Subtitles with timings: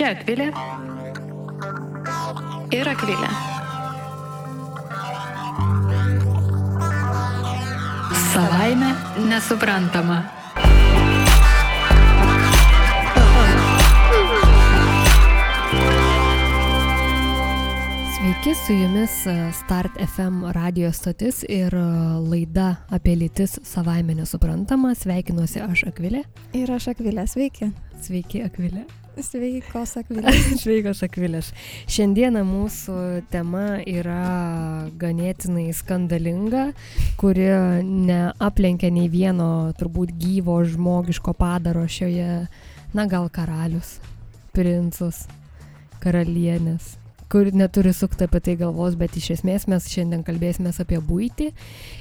[0.00, 0.46] Čia Akvilė
[2.72, 3.26] ir Akvilė.
[8.30, 8.94] Savaime
[9.28, 10.22] nesuprantama.
[18.16, 21.84] Sveiki, su jumis e, Start FM radio stotis ir e,
[22.24, 24.94] laida apie lytis savaime nesuprantama.
[24.96, 26.24] Sveikinuosi aš Akvilė.
[26.56, 27.68] Ir aš Akvilė, sveiki.
[28.00, 28.86] Sveiki, Akvilė.
[29.24, 30.46] Sveikos Akvilės.
[30.62, 31.50] Sveikos Akvilės.
[31.90, 32.94] Šiandieną mūsų
[33.32, 36.70] tema yra ganėtinai skandalinga,
[37.20, 37.48] kuri
[37.84, 42.46] neaplenkia nei vieno turbūt gyvo žmogiško padaro šioje,
[42.96, 43.98] na gal karalius,
[44.56, 45.26] princus,
[46.02, 46.96] karalienės
[47.30, 51.52] kur neturi sukti apie tai galvos, bet iš esmės mes šiandien kalbėsime apie būtį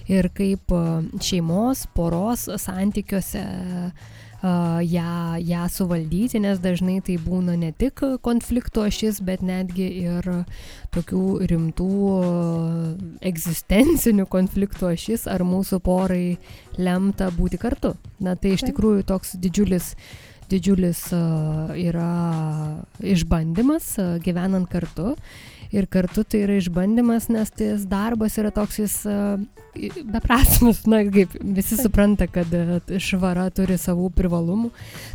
[0.09, 0.73] ir kaip
[1.21, 9.19] šeimos, poros santykiuose uh, ją, ją suvaldyti, nes dažnai tai būna ne tik konflikto ašis,
[9.25, 10.29] bet netgi ir
[10.95, 11.89] tokių rimtų
[13.31, 16.37] egzistencinių konfliktų ašis, ar mūsų porai
[16.77, 17.95] lemta būti kartu.
[18.19, 19.93] Na tai iš tikrųjų toks didžiulis
[20.49, 21.03] didžiulis
[21.77, 22.09] yra
[23.05, 23.93] išbandymas
[24.25, 25.13] gyvenant kartu.
[25.69, 28.95] Ir kartu tai yra išbandymas, nes tas darbas yra toks jis
[30.03, 32.51] beprasmis, na kaip visi supranta, kad
[33.01, 34.71] švara turi savų privalumų,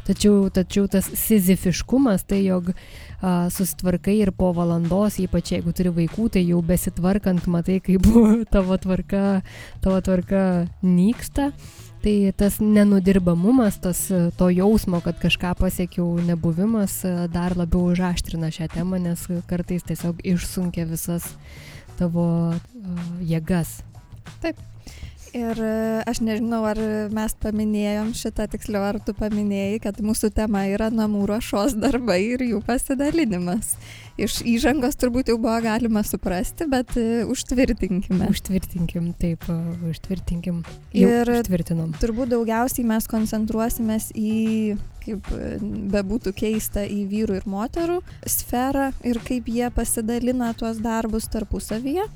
[0.08, 6.28] tačiau, tačiau tas sizifiškumas, tai jog a, susitvarkai ir po valandos, ypač jeigu turi vaikų,
[6.36, 8.08] tai jau besitvarkant matai, kaip
[8.54, 9.40] tavo tvarka,
[9.84, 10.44] tavo tvarka
[10.82, 11.52] nyksta
[12.04, 14.00] tai tas nenudirbamumas, tas
[14.36, 16.98] to jausmo, kad kažką pasiekiau nebuvimas,
[17.32, 21.30] dar labiau užaštrina šią temą, nes kartais tiesiog išsunkia visas
[21.96, 22.26] tavo
[23.24, 23.78] jėgas.
[24.44, 24.62] Taip.
[25.34, 25.58] Ir
[26.06, 26.78] aš nežinau, ar
[27.10, 32.44] mes paminėjom šitą, tiksliau, ar tu paminėjai, kad mūsų tema yra namų ruošos darbai ir
[32.46, 33.72] jų pasidalinimas
[34.20, 38.28] iš įžangos turbūt jau buvo galima suprasti, bet uh, užtvirtinkime.
[38.30, 40.62] Užtvirtinkim, taip, uh, užtvirtinkim.
[40.94, 41.94] Jau ir užtvirtinom.
[42.02, 45.56] Turbūt daugiausiai mes koncentruosimės į, kaip e,
[45.92, 47.98] bebūtų keista, į vyrų ir moterų
[48.30, 52.06] sferą ir kaip jie pasidalina tuos darbus tarpusavyje.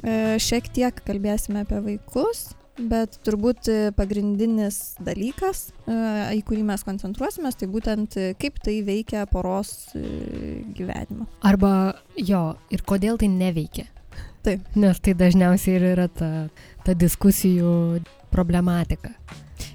[0.00, 2.48] Uh, šiek tiek kalbėsime apie vaikus,
[2.88, 5.96] bet turbūt e, pagrindinis dalykas, e,
[6.38, 11.26] į kurį mes koncentruosimės, tai būtent e, kaip tai veikia poros gyvenimą.
[11.46, 11.72] Arba
[12.16, 13.88] jo, ir kodėl tai neveikia.
[14.46, 14.64] Taip.
[14.80, 16.30] Nes tai dažniausiai ir yra ta,
[16.86, 18.00] ta diskusijų
[18.32, 19.12] problematika.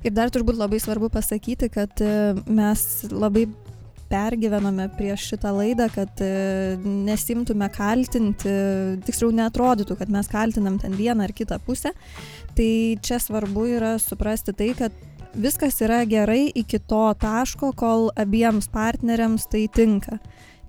[0.05, 2.01] Ir dar turbūt labai svarbu pasakyti, kad
[2.49, 2.81] mes
[3.11, 3.45] labai
[4.09, 6.21] pergyvenome prieš šitą laidą, kad
[6.85, 8.53] nesimtume kaltinti,
[9.07, 11.93] tiksliau netrodytų, kad mes kaltinam ten vieną ar kitą pusę,
[12.55, 12.69] tai
[13.01, 14.95] čia svarbu yra suprasti tai kad
[15.35, 20.19] viskas yra gerai iki to taško kol abiems partneriams tai tinka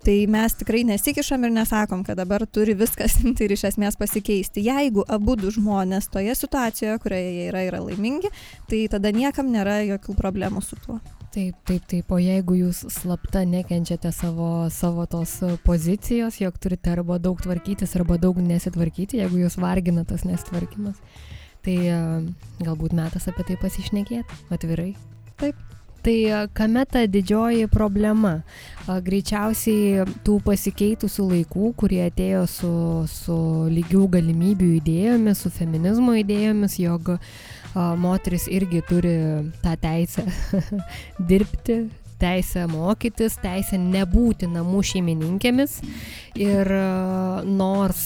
[0.07, 4.63] tai mes tikrai nesikišam ir nesakom, kad dabar turi viskas imti ir iš esmės pasikeisti.
[4.69, 8.31] Jeigu abu du žmonės toje situacijoje, kurioje jie yra, yra laimingi,
[8.71, 11.01] tai tada niekam nėra jokių problemų su tuo.
[11.37, 15.35] Taip, taip, taip, o jeigu jūs slapta nekenčiate savo, savo tos
[15.67, 20.97] pozicijos, jog turite arba daug tvarkytis, arba daug nesitvarkyti, jeigu jūs vargina tas nesitvarkymas,
[21.67, 22.03] Tai e,
[22.63, 24.93] galbūt metas apie tai pasišnekėti atvirai.
[25.41, 25.59] Taip.
[26.07, 28.37] Tai e, kame ta didžioji problema?
[28.87, 32.71] Greičiausiai tų pasikeitusių laikų, kurie atėjo su,
[33.11, 33.39] su
[33.73, 37.17] lygių galimybių idėjomis, su feminizmo idėjomis, jog
[37.77, 39.15] moteris irgi turi
[39.63, 40.25] tą teisę
[41.29, 41.85] dirbti,
[42.19, 45.79] teisę mokytis, teisę nebūti namų šeimininkėmis.
[46.41, 46.71] Ir
[47.49, 48.03] nors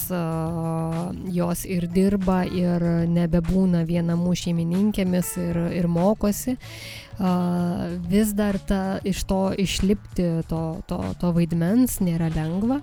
[1.35, 6.57] jos ir dirba, ir nebebūna vien namų šeimininkėmis ir, ir mokosi,
[8.11, 12.81] vis dar ta, iš to išlipti to, to, to vaidmens nėra lengva.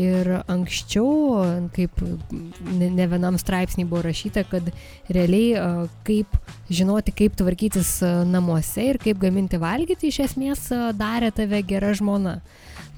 [0.00, 1.42] Ir anksčiau,
[1.74, 1.98] kaip
[2.70, 4.70] ne, vienam straipsnį buvo rašyta, kad
[5.12, 6.38] realiai kaip
[6.72, 7.98] žinoti, kaip tvarkytis
[8.30, 12.38] namuose ir kaip gaminti valgyti, iš esmės darė tave gera žmona.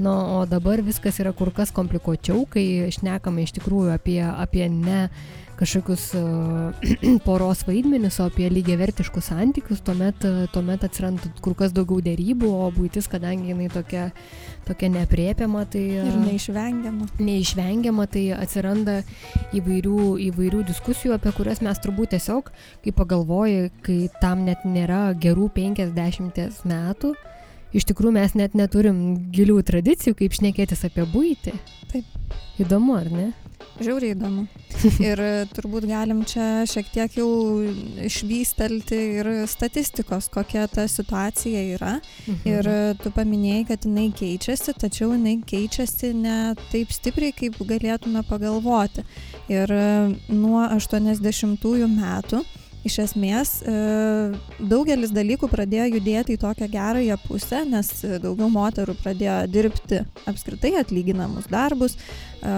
[0.02, 2.64] Na, o dabar viskas yra kur kas komplikuočiau, kai
[2.94, 5.08] šnekame iš tikrųjų apie, apie ne
[5.62, 10.25] kažkokius uh, poros vaidmenis, o apie lygiavertiškus santykius, tuomet,
[10.55, 14.09] tuomet atsiranda kur kas daugiau dėrybų, o būtis, kadangi jinai tokia,
[14.67, 15.85] tokia nepriepiama, tai...
[16.03, 17.06] Ir neišvengiama.
[17.23, 18.99] Neišvengiama, tai atsiranda
[19.55, 19.99] įvairių,
[20.29, 22.50] įvairių diskusijų, apie kurias mes turbūt tiesiog,
[22.82, 27.12] kai pagalvoji, kai tam net nėra gerų 50 metų,
[27.73, 28.99] iš tikrųjų mes net neturim
[29.32, 31.55] gilių tradicijų, kaip šnekėtis apie būtį.
[31.93, 32.19] Taip.
[32.61, 33.31] Įdomu, ar ne?
[33.82, 34.44] Žiauriai įdomu.
[35.09, 37.29] Ir e, turbūt galim čia šiek tiek jau
[38.05, 41.93] išvystelti ir statistikos, kokia ta situacija yra.
[42.26, 42.41] Mhm.
[42.50, 46.38] Ir e, tu paminėjai, kad jinai keičiasi, tačiau jinai keičiasi ne
[46.73, 49.06] taip stipriai, kaip galėtume pagalvoti.
[49.53, 49.87] Ir e,
[50.32, 52.43] nuo 80-ųjų metų
[52.87, 53.73] iš esmės e,
[54.58, 57.90] daugelis dalykų pradėjo judėti į tokią gerąją pusę, nes
[58.23, 62.55] daugiau moterų pradėjo dirbti apskritai atlyginamus darbus, e,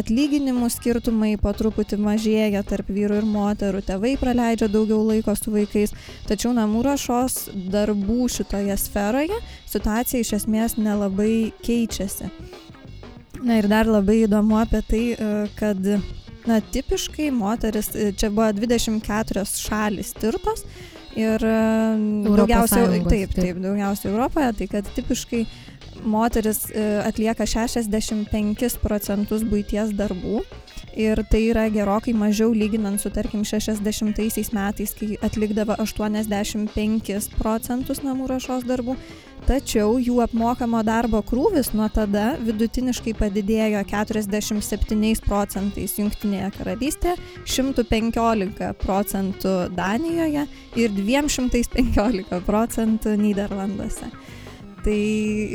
[0.00, 5.94] atlyginimų skirtumai po truputį mažėja tarp vyrų ir moterų, tėvai praleidžia daugiau laiko su vaikais,
[6.30, 12.30] tačiau namų rašos darbų šitoje sferoje situacija iš esmės nelabai keičiasi.
[13.46, 15.82] Na ir dar labai įdomu apie tai, e, kad
[16.46, 20.66] na, tipiškai moteris, e, čia buvo 24 šalis tirtos
[21.16, 21.56] ir e,
[22.26, 23.44] daugiausiai, Sąjungos, taip, taip.
[23.44, 25.42] taip, daugiausiai Europoje, tai kad tipiškai
[26.04, 30.44] moteris e, atlieka 65 procentus būties darbų.
[30.96, 38.30] Ir tai yra gerokai mažiau lyginant su, tarkim, 60 metais, kai atlikdavo 85 procentus namų
[38.32, 38.96] rašos darbų.
[39.46, 47.14] Tačiau jų apmokamo darbo krūvis nuo tada vidutiniškai padidėjo 47 procentais Junktinėje karalystėje,
[47.46, 50.48] 115 procentų Danijoje
[50.82, 54.10] ir 215 procentų Niderlanduose.
[54.86, 54.98] Tai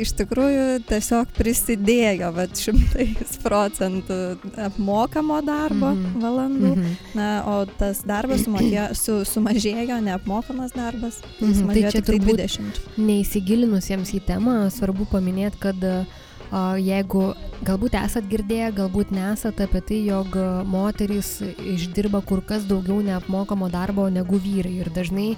[0.04, 4.18] iš tikrųjų tiesiog prisidėjo vat, šimtais procentų
[4.66, 6.18] apmokamo darbo Mhm.
[6.20, 6.72] valandų.
[6.76, 6.90] Mhm.
[7.16, 12.04] Na, o tas darbas sumokėjo, su, sumažėjo, neapmokamas darbas, tai Mhm, tai sumažėjo čia tik
[12.04, 12.82] tai turbūt 20.
[12.98, 15.80] Neįsigilinusiems į temą, svarbu paminėti, kad
[16.76, 17.32] jeigu
[17.64, 20.36] galbūt esat girdėję, galbūt nesat apie tai, jog
[20.68, 24.76] moterys išdirba kur kas daugiau neapmokamo darbo negu vyrai.
[24.84, 25.36] Ir dažnai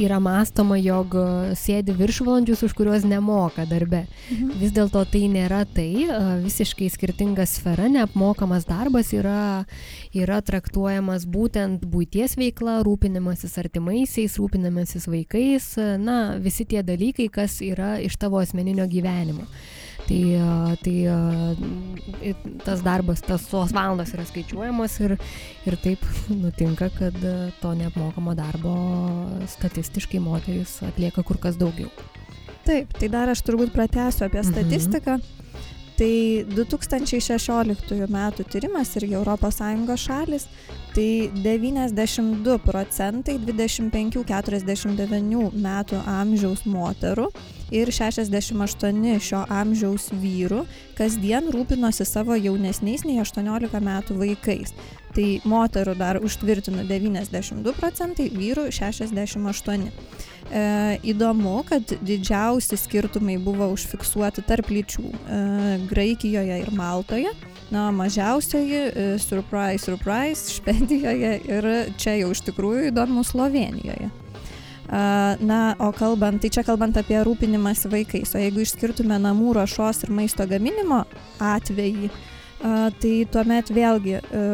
[0.00, 1.26] yra mąstoma, jog a,
[1.58, 4.04] sėdi viršvalandžius, už kuriuos nemoka darbe.
[4.30, 4.50] Mhm.
[4.60, 9.64] Vis dėlto tai nėra tai, a, visiškai skirtinga sfera, neapmokamas darbas yra,
[10.14, 17.60] yra traktuojamas būtent būties veikla, rūpinimasis artimaisiais, rūpinimasis vaikais, a, na, visi tie dalykai, kas
[17.64, 19.46] yra iš tavo asmeninio gyvenimo.
[20.06, 20.20] Tai,
[20.84, 20.92] tai
[22.22, 25.16] i- tas darbas, tas tos valandos yra skaičiuojamos ir,
[25.66, 26.04] ir taip
[26.42, 27.16] nutinka, kad
[27.60, 28.74] to neapmokamo darbo
[29.56, 31.90] statistiškai moteris atlieka kur kas daugiau.
[32.66, 34.50] Taip, tai dar aš turbūt pratęsiu apie Mhm.
[35.96, 39.56] Tai 2016 metų tyrimas irgi ES
[40.02, 40.44] šalis,
[40.92, 47.32] tai 92 procentai 25-49 metų amžiaus moterų
[47.72, 54.76] ir 68 šio amžiaus vyrų kasdien rūpinosi savo jaunesniais nei 18 metų vaikais.
[55.16, 59.88] Tai moterų dar užtvirtino 92 procentai, vyrų 68.
[60.46, 65.38] E, įdomu, kad didžiausi skirtumai buvo užfiksuoti tarp lyčių e,
[65.90, 67.32] Graikijoje ir Maltoje.
[67.74, 74.12] Na, mažiausioji, e, surprise, surprise, Švedijoje ir čia jau iš tikrųjų įdomu Slovenijoje.
[74.86, 80.04] A, Na, o kalbant, tai čia kalbant apie rūpinimąsi vaikais, o jeigu išskirtume namų ruošos
[80.06, 81.02] ir maisto gaminimo
[81.42, 82.12] atvejį,
[82.60, 84.44] tai tuomet vėlgi e,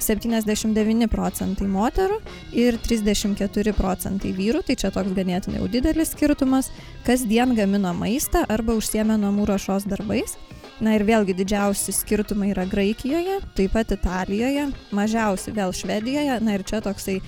[0.00, 2.18] 79 procentai moterų
[2.56, 6.72] ir 34 procentai vyrų, tai čia toks ganėtinai jau didelis skirtumas,
[7.06, 10.38] kasdien gamino maistą arba užsiemė namų ruošos darbais.
[10.82, 16.64] Na ir vėlgi didžiausi skirtumai yra Graikijoje, taip pat Italijoje, mažiausi vėl Švedijoje, na ir
[16.66, 17.22] čia toksai e,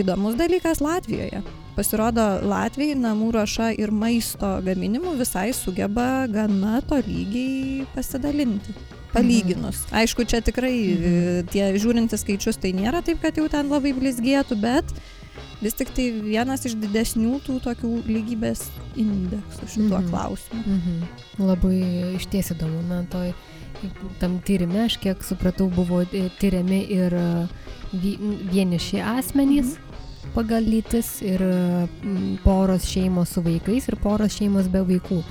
[0.00, 1.44] įdomus dalykas Latvijoje.
[1.76, 8.74] Pasirodo, Latvijai namų ruoša ir maisto gaminimu visai sugeba gana tolygiai pasidalinti.
[9.12, 9.84] Palyginus.
[9.90, 14.58] Aišku, čia tikrai e, tie žiūrintis skaičius tai nėra taip, kad jau ten labai blizgėtų,
[14.62, 14.92] bet
[15.60, 18.62] vis tik tai vienas iš didesnių tų tokių lygybės
[18.96, 20.08] indeksų šituo Mhm.
[20.10, 20.62] klausimu.
[20.62, 21.02] Mhm.
[21.42, 21.76] Labai
[22.16, 23.34] iš ties įdomu, na, toj,
[24.20, 27.26] tam tyrime, aš kiek supratau, buvo e, tyriami ir e,
[27.92, 28.18] vi-
[28.52, 29.76] vieniši asmenys
[30.34, 31.40] pagal lytis ir
[32.44, 35.22] poros šeimos su vaikais ir poros šeimos be vaikų.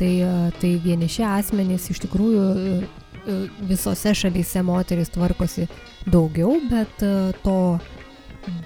[0.00, 0.12] Tai,
[0.60, 2.44] tai vieniši asmenys iš tikrųjų
[3.68, 5.66] visose šalyse moteris tvarkosi
[6.06, 7.78] daugiau, bet e, to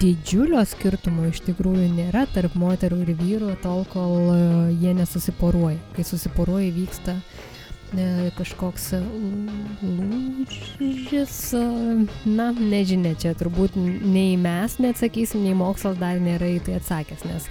[0.00, 4.38] didžiulio skirtumo iš tikrųjų nėra tarp moterų ir vyrų tol, kol e,
[4.82, 5.80] jie nesusiporuoja.
[5.96, 8.92] Kai susiporuoja vyksta e, kažkoks
[9.82, 11.36] lūžis,
[12.28, 17.50] na, nežinia, čia turbūt nei mes neatsakysim, nei mokslas dar nėra į tai atsakęs, nes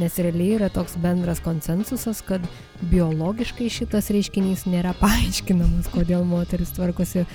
[0.00, 2.40] Nes realiai yra toks bendras konsensusas, kad
[2.88, 7.26] biologiškai šitas reiškinys nėra paaiškinamas, kodėl moteris tvarkosi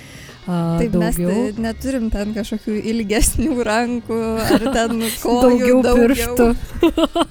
[0.48, 1.52] a, Taip, mes daugiau.
[1.54, 6.08] tai neturim ten kažkokių ilgesnių rankų ar ten kojų Daugiau daugiau.
[6.08, 6.48] pirštų.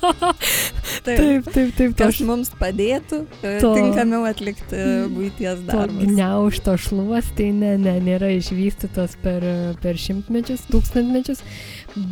[1.08, 1.94] Taip, Taip, taip, taip.
[2.00, 4.80] kas mums padėtų e, To- tinkamiau atlikti
[5.14, 6.04] būties To darbus.
[6.08, 9.46] gniaušto šluostai ne, ne, nėra išvystytos per,
[9.84, 11.44] per šimtmečius, tūkstantmečius,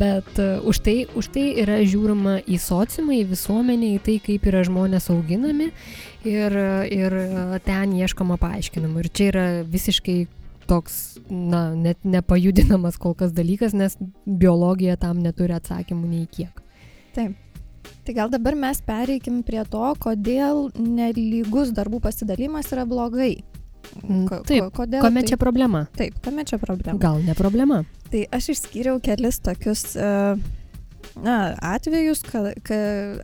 [0.00, 4.46] bet uh, už, tai, už tai yra žiūrima į sociumą, į visuomenę, į tai, kaip
[4.50, 5.70] yra žmonės auginami
[6.26, 6.58] ir,
[6.90, 9.04] ir uh, ten ieškoma paaiškinimų.
[9.04, 10.18] Ir čia yra visiškai
[10.66, 16.62] toks, na, net nepajudinamas kol kas dalykas, nes biologija tam neturi atsakymų nei kiek.
[17.16, 17.36] Taip.
[18.06, 23.36] Tai gal dabar mes pereikim prie to, kodėl nelygus darbų pasidalimas yra blogai.
[24.02, 25.86] Mm, Ko- taip, ko- kodėl Kame tai- čia problema?
[25.96, 26.98] Taip, kame čia problema?
[27.02, 27.84] Gal ne problema?
[28.10, 30.10] Tai aš išskyriau kelis tokius e,
[31.24, 31.36] na,
[31.74, 32.76] atvejus, ka, ka,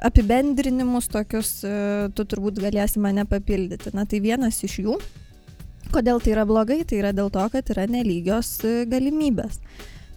[0.08, 3.92] apibendrinimus tokius, e, tu turbūt galėsi mane papildyti.
[3.94, 4.96] Na tai vienas iš jų,
[5.92, 9.60] kodėl tai yra blogai, tai yra dėl to, kad yra nelygios e, galimybės.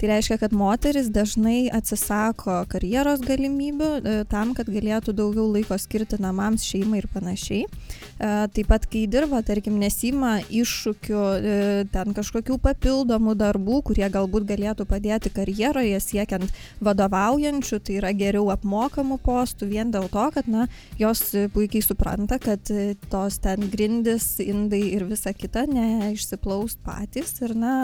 [0.06, 6.20] Tai reiškia, kad moteris dažnai atsisako karjeros galimybių e, tam, kad galėtų daugiau laiko skirti
[6.22, 7.64] namams, šeimai ir panašiai.
[7.66, 11.56] E, Taip pat, kai dirba, tarkim, nesima iššūkių, e,
[11.90, 16.54] ten kažkokių papildomų darbų, kurie galbūt galėtų padėti karjeroje siekiant
[16.86, 20.70] vadovaujančių, tai yra geriau apmokamų postų, vien dėl to, kad, na,
[21.02, 22.62] jos puikiai supranta, kad
[23.10, 27.78] tos ten grindis, indai ir visa kita neišsiplaus patys ir, na,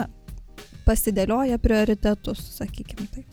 [0.86, 3.28] pasidėlioja prioritetus, sakykime taip.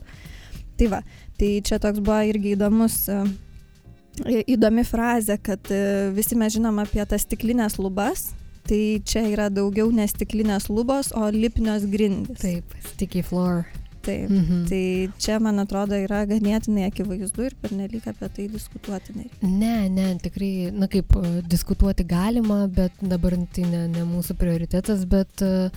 [0.79, 1.01] Tai va,
[1.39, 5.81] tai čia toks buvo irgi įdomus, e, įdomi frazė, kad e,
[6.15, 8.29] visi mes žinom apie tas stiklinės lubas,
[8.69, 12.39] tai čia yra daugiau ne stiklinės lubos, o lipnios grindys.
[12.43, 13.65] Taip, sticky floor.
[14.01, 14.29] Taip.
[14.29, 14.59] Mhm.
[14.69, 19.49] Tai čia, man atrodo, yra ganėtinai akivaizdu ir pernelyg apie tai diskutuoti nereikia.
[19.49, 25.03] Ne, ne, tikrai, na kaip, e, diskutuoti galima, bet dabar tai ne, ne mūsų prioritetas,
[25.09, 25.67] bet e,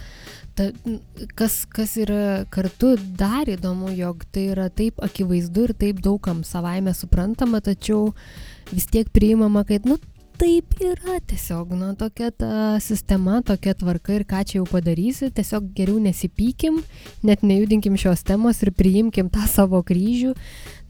[0.55, 0.69] ta,
[1.35, 6.95] kas, kas yra kartu dar įdomu, jog tai yra taip akivaizdu ir taip daugam savaime
[6.95, 8.13] suprantama, tačiau
[8.71, 9.99] vis tiek priimama, kad, nu,
[10.41, 15.73] taip yra tiesiog, na, tokia ta sistema, tokia tvarka ir ką čia jau padarysi, tiesiog
[15.77, 16.81] geriau nesipykim,
[17.27, 20.35] net nejudinkim šios temos ir priimkim tą savo kryžių,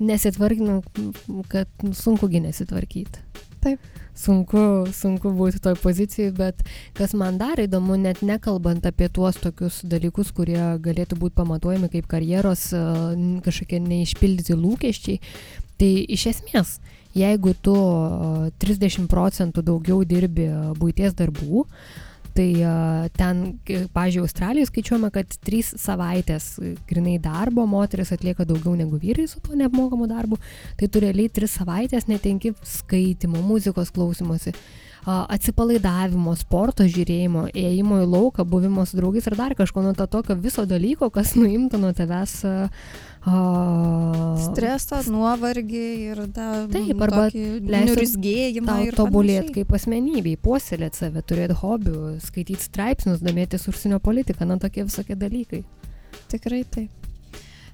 [0.03, 0.83] nesitvarkinam,
[1.53, 3.27] kad nu, sunkugi nesitvarkyti.
[3.63, 3.83] Taip.
[4.19, 6.59] Sunku, sunku būti toj pozicijai, bet
[6.99, 12.11] kas man dar įdomu, net nekalbant apie tuos tokius dalykus, kurie galėtų būti pamatuojami kaip
[12.11, 12.67] karjeros
[13.47, 15.23] kažkokie neišpildyti lūkesčiai,
[15.81, 16.75] tai iš esmės,
[17.17, 21.67] jeigu tu a, 30 procentų daugiau dirbi būties darbų,
[22.33, 23.41] Tai ten,
[23.93, 26.47] pavyzdžiui, Australijoje skaičiuojama, kad 3 savaitės
[26.89, 30.39] grinai darbo moteris atlieka daugiau negu vyrai su tuo neapmokamu darbu.
[30.81, 34.55] Tai tu realiai 3 savaitės netenki skaitimo, muzikos klausimuose,
[35.05, 40.39] atsipalaidavimo, sporto žiūrėjimo, ėjimo į lauką, buvimo su draugais ir dar kažko nuo to tokio
[40.39, 42.55] viso dalyko, kas nuimtų nuo tavęs a,
[43.27, 43.37] a,
[44.43, 47.29] Stresą, nuovargį ir tą Taip, arba
[48.67, 54.59] tau ir tobulėti kaip asmenybei, puoselėti save, turėti hobių, skaityti straipsnius, domėtis užsienio politiką, na
[54.63, 55.63] tokie visokie dalykai.
[56.33, 57.09] Tikrai taip.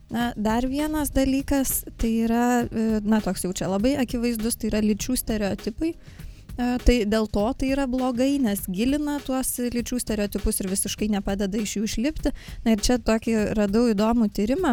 [0.08, 4.80] Na, dar vienas dalykas, tai yra, e, na, toks jau čia labai akivaizdus, tai yra
[4.84, 5.92] lyčių stereotipai.
[5.92, 6.26] E,
[6.58, 11.76] Tai dėl to tai yra blogai, nes gilina tuos lyčių stereotipus ir visiškai nepadeda iš
[11.76, 12.32] jų išlipti.
[12.64, 14.72] Na ir čia tokį radau įdomų tyrimą.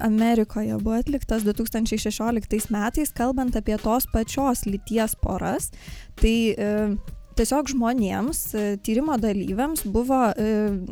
[0.00, 5.70] Amerikoje buvo atliktas 2016 metais, kalbant apie tos pačios lyties poras.
[6.18, 6.96] Tai e,
[7.38, 10.48] tiesiog žmonėms, e, tyrimo dalyviams buvo e,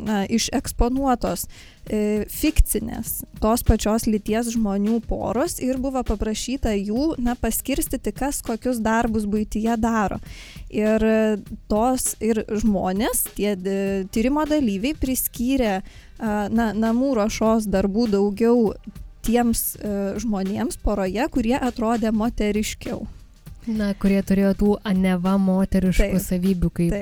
[0.07, 8.13] na, išeksponuotos e, fikcinės tos pačios lyties žmonių poros ir buvo paprašyta jų na, paskirstyti,
[8.15, 10.21] kas kokius darbus būtyje daro.
[10.73, 11.03] Ir
[11.71, 13.55] tos ir žmonės, tie
[14.11, 15.79] tyrimo dalyviai priskyrė
[16.19, 18.73] na, namų ruošos darbų daugiau
[19.27, 19.77] tiems
[20.23, 23.05] žmonėms poroje, kurie atrodė moteriškiau.
[23.67, 26.93] Na, kurie turėjo tų aneva moteriškų savybių, kaip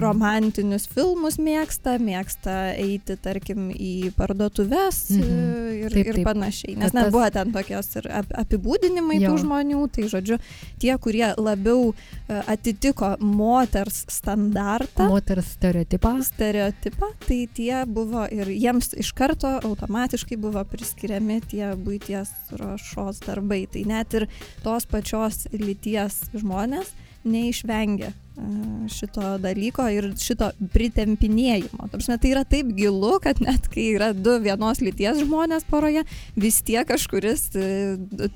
[0.00, 5.20] romantinius filmus mėgsta, mėgsta eiti, tarkim, į parduotuves Mhm.
[5.20, 5.72] mhm.
[5.84, 6.24] ir, Taip, ir taip.
[6.28, 6.76] panašiai.
[6.78, 9.30] Nes net buvo ten tokios ir ap- apibūdinimai Jo.
[9.34, 10.38] tų žmonių, tai žodžiu,
[10.80, 11.92] tie, kurie labiau
[12.28, 16.22] e, atitiko moters standartą, moters stereotipą.
[16.24, 23.66] stereotipą, tai tie buvo ir jiems iš karto automatiškai buvo priskiriami tie būties ruošos darbai.
[23.70, 24.28] Tai net ir
[24.62, 26.86] tos pačios lyties žmonės
[27.24, 28.44] neišvengia e,
[28.92, 31.86] šito dalyko ir šito pritempinėjimo.
[31.92, 36.02] Prasme, tai yra taip gilu, kad net kai yra du vienos lyties žmonės poroje,
[36.36, 37.68] vis tiek kažkuris e,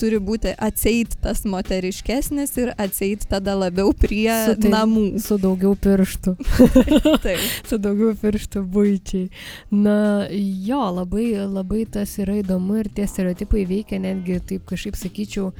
[0.00, 5.04] turi būti atseit tas moteriškesnis ir atseit tada labiau prie Su tai- namų.
[5.22, 6.36] Su daugiau pirštų.
[7.26, 7.42] Taip.
[7.68, 9.28] su daugiau pirštų būčiai.
[9.74, 9.98] Na,
[10.30, 15.52] jo, labai, labai tas yra įdomu ir tie stereotipai veikia netgi, taip kažkaip sakyčiau,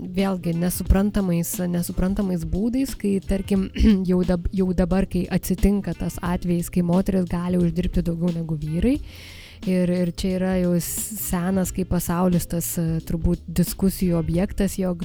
[0.00, 3.68] vėlgi nesuprantamais, nesuprantamais būdais, kai tarkim
[4.10, 8.96] jau, dab, jau dabar, kai atsitinka tas atvejis, kai moteris gali uždirbti daugiau negu vyrai.
[9.68, 15.04] Ir, ir čia yra jau senas kaip pasaulis tas e, turbūt diskusijų objektas, jog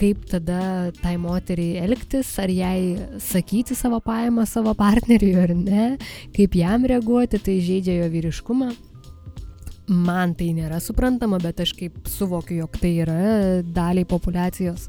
[0.00, 5.92] kaip tada tai moteriai elgtis, ar jai sakyti savo pajamą savo partneriui ar ne,
[6.34, 8.72] kaip jam reaguoti, tai žaidžia jo vyriškumą
[9.88, 13.18] man tai nėra suprantama, bet aš kaip suvokiu, jog tai yra
[13.64, 14.88] daliai populacijos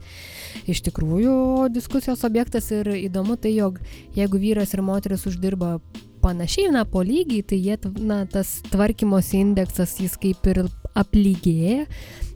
[0.71, 3.79] iš tikrųjų diskusijos objektas ir įdomu tai, jog
[4.15, 5.77] jeigu vyras ir moteris uždirba
[6.23, 10.63] panašiai, na, po lygiai, tai jie, na, tas tvarkymosi indeksas jis kaip ir
[10.95, 11.85] aplygėja,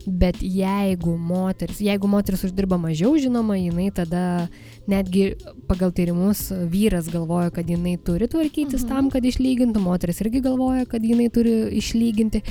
[0.06, 4.48] bet jeigu moteris, jeigu moteris uždirba mažiau, žinoma, jinai tada
[4.88, 5.34] netgi
[5.68, 8.88] pagal tyrimus vyras galvoja, kad jinai turi tvarkytis Mhm.
[8.88, 12.42] tam, kad išlygintų, moteris irgi galvoja, kad jinai turi išlyginti.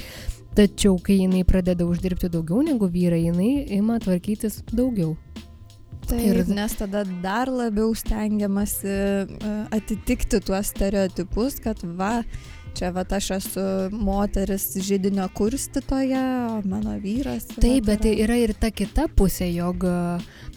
[0.56, 5.16] Tačiau, kai jinai pradeda uždirbti daugiau negu vyrai, jinai ima tvarkytis daugiau.
[6.10, 12.24] Taip, Ir- nes tada dar labiau stengiamasi e, atitikti tuos stereotipus, kad va,
[12.78, 16.24] čia va aš esu moteris žydinio kurstytoja,
[16.54, 17.48] o mano vyras.
[17.56, 19.96] Taip, vat bet tai yra ir ta kita pusė, jog e,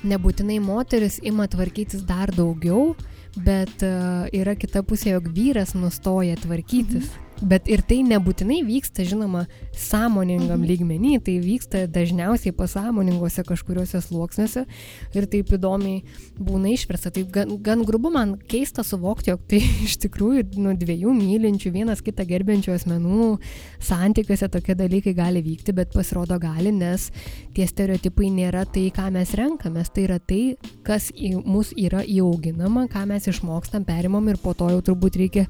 [0.09, 2.93] nebūtinai moteris ima tvarkytis dar daugiau,
[3.37, 3.93] bet e,
[4.39, 7.11] yra kita pusė, jog vyras nustoja tvarkytis.
[7.43, 10.69] Bet ir tai nebūtinai vyksta, žinoma, sąmoningam Mhm.
[10.71, 14.67] lygmenį, tai vyksta dažniausiai pasąmoninguose kažkuriuose sluoksniuose
[15.15, 16.03] ir taip įdomiai
[16.39, 17.11] būna išversta.
[17.11, 22.03] Taip gan, gan grubu man keista suvokti, jog tai iš tikrųjų nu, dviejų mylinčių, vienas
[22.03, 23.39] kitą gerbiančių asmenų
[23.83, 27.11] santykiuose tokie dalykai gali vykti, bet pasirodo gali, nes
[27.55, 30.57] tie stereotipai nėra tai, ką mes renkamės, tai yra tai,
[30.87, 35.47] kas į mus yra įauginama, ką mes išmokstam, perimam ir po to jau turbūt reikia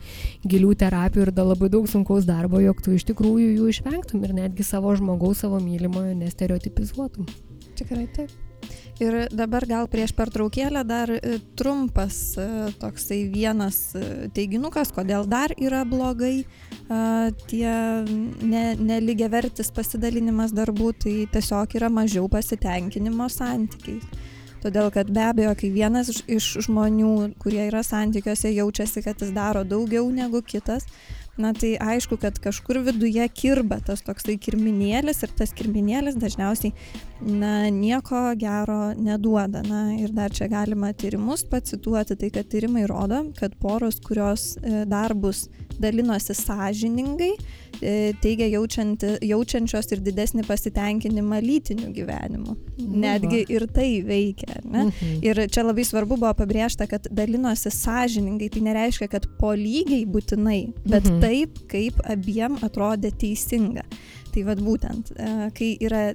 [0.46, 4.36] gilių terapijų ir dar labai daug sunkaus darbo, jog tu iš tikrųjų jų išvengtum ir
[4.42, 7.28] netgi savo žmogaus, savo mylimojo nestereotipizuotum.
[7.78, 8.32] Tikrai taip.
[9.02, 12.46] Ir dabar gal prieš pertraukėlę dar e, trumpas e,
[12.78, 16.44] toksai vienas e, teiginukas, kodėl dar yra blogai
[17.48, 17.72] tie
[18.44, 24.04] ne, neligiavertis pasidalinimas darbų, tai tiesiog yra mažiau pasitenkinimo santykiais.
[24.62, 29.64] Todėl, kad be abejo, kai vienas iš žmonių, kurie yra santykiuose, jaučiasi, kad jis daro
[29.66, 30.86] daugiau negu kitas,
[31.36, 36.74] na tai aišku, kad kažkur viduje kirba tas toksai kirminėlis ir tas kirminėlis dažniausiai
[37.24, 39.62] na, nieko gero neduoda.
[39.64, 44.84] Na, ir dar čia galima tyrimus pacituoti, tai kad tyrimai rodo, kad poros, kurios e,
[44.88, 45.46] darbus
[45.80, 47.32] dalinosi sąžiningai,
[47.80, 52.56] e, teigia jaučianti, jaučiančios ir didesnį pasitenkinimą lytiniu gyvenimu.
[52.78, 54.60] Nu Netgi ir tai veikia.
[54.64, 54.84] Ne?
[54.90, 55.18] Mhm.
[55.22, 60.72] Ir čia labai svarbu buvo pabrėžta, kad dalinosi sąžiningai, tai nereiškia, kad po lygiai būtinai,
[60.86, 61.20] bet Mhm.
[61.20, 63.82] taip, kaip abiem atrodė teisinga.
[64.32, 66.14] Tai vad būtent, e, kai yra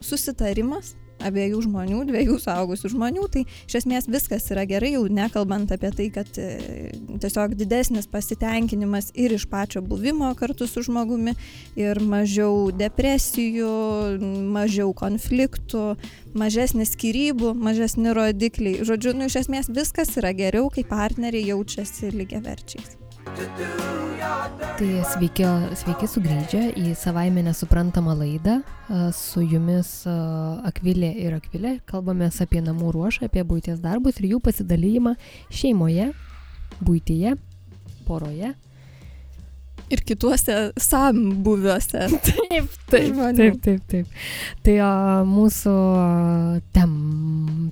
[0.00, 5.92] susitarimas abiejų žmonių, dviejų suaugusių žmonių, tai iš esmės viskas yra gerai, jau nekalbant apie
[5.96, 6.90] tai, kad e,
[7.22, 11.36] tiesiog didesnis pasitenkinimas ir iš pačio buvimo kartu su žmogumi,
[11.78, 13.72] ir mažiau depresijų,
[14.52, 15.86] mažiau konfliktų,
[16.36, 18.84] mažesnis skirybų, mažesni rodikliai.
[18.86, 23.05] Žodžiu, nu, iš esmės viskas yra geriau, kai partneriai jaučiasi lygiaverčiais.
[23.26, 25.46] Tai sveiki,
[25.80, 28.60] sveiki sugrįžę į savaime nesuprantamą laidą.
[29.16, 35.16] Su jumis Akvilė ir Akvilė kalbamės apie namų ruošą, apie būties darbus ir jų pasidalymą
[35.50, 36.12] šeimoje,
[36.86, 37.34] būtyje,
[38.06, 38.52] poroje.
[39.86, 42.08] Ir kituose sambuviuose.
[42.26, 43.36] Taip, taip, Žmonių.
[43.38, 44.14] taip, taip, taip.
[44.66, 44.90] Tai a,
[45.26, 45.74] mūsų
[46.74, 46.92] tem,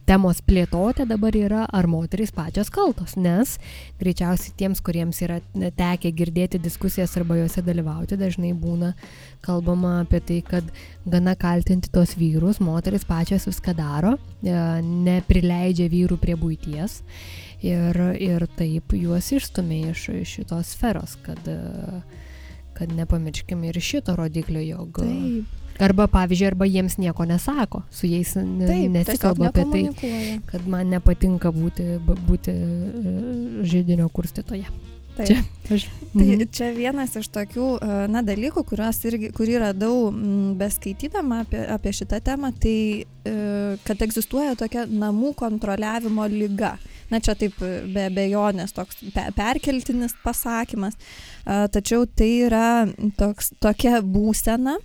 [0.07, 3.57] temos plėtotė dabar yra, ar moterys pačios kaltos, nes
[4.03, 5.41] greičiausiai tiems, kuriems yra
[5.79, 8.93] tekę girdėti diskusijas arba juose dalyvauti, dažnai būna
[9.45, 10.71] kalbama apie tai, kad
[11.11, 17.01] gana kaltinti tos vyrus, moteris pačios viską daro, e, neprileidžia vyrų prie būties
[17.65, 21.41] ir, ir taip juos išstumia iš šitos sferos, kad,
[22.77, 28.35] kad nepamirškime ir šito rodiklio, jog Taip, arba pavyzdžiui, arba jiems nieko nesako, su jais
[28.39, 33.15] nesikalba apie tai, kad man nepatinka būti, būti e,
[33.67, 34.69] žydinio kurstytoje.
[35.15, 35.29] Taip.
[35.31, 36.49] Čia, aš, Tai Mhm.
[36.51, 38.65] čia vienas iš tokių e, na, dalykų,
[39.07, 40.11] irgi, kurį radau
[40.59, 46.77] beskaitydama apie, apie šitą temą, tai e, kad egzistuoja tokia namų kontroliavimo lyga.
[47.13, 52.67] Na čia taip e, be abejonės toks pe, perkeltinis pasakymas, e, tačiau tai yra
[53.19, 54.79] toks, tokia būsena,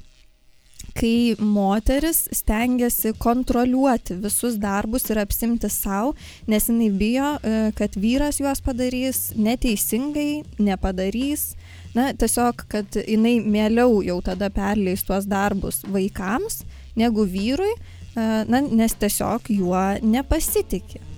[1.00, 6.16] kai moteris stengiasi kontroliuoti visus darbus ir apsimti savo,
[6.50, 11.54] nes jinai bijo, e, kad vyras juos padarys neteisingai, nepadarys.
[11.96, 16.62] Na, tiesiog, kad jinai mieliau jau tada perleis tuos darbus vaikams
[17.00, 17.72] negu vyrui,
[18.14, 21.09] na, nes tiesiog juo nepasitikė.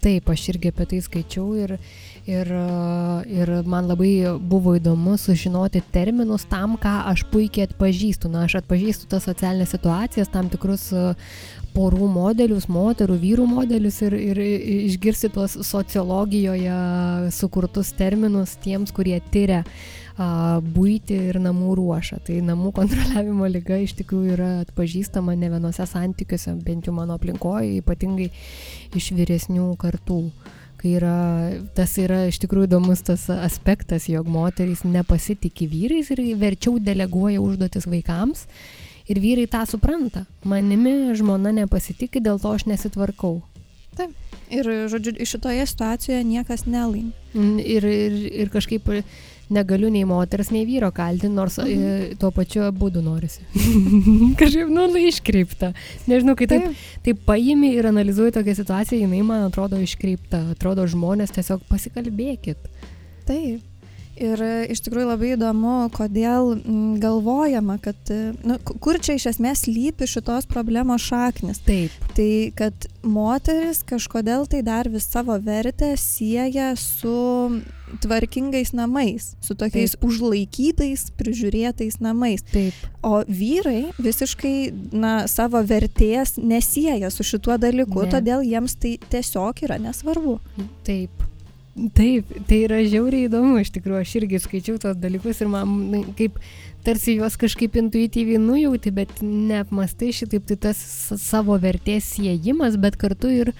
[0.00, 1.72] Taip, aš irgi apie tai skaičiau ir,
[2.28, 2.50] ir,
[3.32, 8.28] ir man labai buvo įdomu sužinoti terminus tam, ką aš puikiai atpažįstu.
[8.32, 11.14] Na, aš atpažįstu tas socialinės situacijas, tam tikrus a,
[11.72, 14.42] porų modelius, moterų, vyrų modelius ir, ir
[14.90, 16.76] išgirsti tuos sociologijoje
[17.32, 22.20] sukurtus terminus tiems, kurie tyria a, būti ir namų ruošą.
[22.26, 27.80] Tai namų kontroliavimo lyga iš tikrųjų yra atpažįstama ne vienose santykiuose, bent jau mano aplinkoje,
[27.80, 28.30] ypatingai
[28.96, 30.22] iš vyresnių kartų.
[30.80, 31.16] Kai yra,
[31.76, 37.84] tas yra iš tikrųjų įdomus tas aspektas, jog moterys nepasitikė vyrais ir verčiau deleguoja užduotis
[37.84, 38.46] vaikams.
[39.10, 40.24] Ir vyrai tą supranta.
[40.46, 43.40] Manimi žmona nepasitikė, dėl to aš nesitvarkau.
[44.50, 47.12] Ir, žodžiu, šitoje situacijoje niekas nelaimi.
[47.34, 48.88] Mm, Ir, ir, ir kažkaip
[49.50, 51.70] negaliu nei moters, nei vyro kaltinti, nors mhm.
[51.70, 52.18] Mhm.
[52.22, 53.44] tuo pačiu būdu norisi.
[54.40, 55.72] kažkaip, nu, nu, iškreipta.
[56.10, 60.44] Nežinau, kai taip, taip paimi ir analizuoji tokią situaciją, jinai man atrodo iškreipta.
[60.54, 62.70] Atrodo, žmonės tiesiog pasikalbėkit.
[63.28, 63.66] Taip.
[64.20, 66.50] Ir e, iš tikrųjų labai įdomu, kodėl
[67.00, 71.62] galvojama, kad, e, nu, ku- kur čia iš esmės lypi šitos problemos šaknis.
[71.64, 71.94] Taip.
[72.18, 77.62] Tai kad moteris kažkodėl tai dar vis savo vertę sieja su
[78.02, 80.04] tvarkingais namais, su tokiais Taip.
[80.08, 82.42] užlaikytais, prižiūrėtais namais.
[82.52, 82.74] Taip.
[83.02, 88.10] O vyrai visiškai na, savo vertės nesieja su šituo dalyku, Ne.
[88.12, 90.38] todėl jiems tai tiesiog yra nesvarbu.
[90.84, 91.10] Taip.
[91.94, 96.36] Taip, tai yra žiauriai įdomu, iš tikrųjų, aš irgi skaičiau tos dalykus ir man kaip
[96.84, 100.80] tarsi juos kažkaip intuityviai nujauti, bet neapmastai šitaip, tai tas
[101.20, 103.52] savo vertės siejimas, bet kartu ir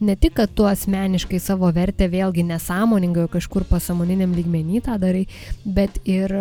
[0.00, 5.26] ne tik, kad tu asmeniškai savo vertę vėlgi nesąmoningai kažkur pasamoniniam lygmenį tą darai,
[5.64, 6.34] bet ir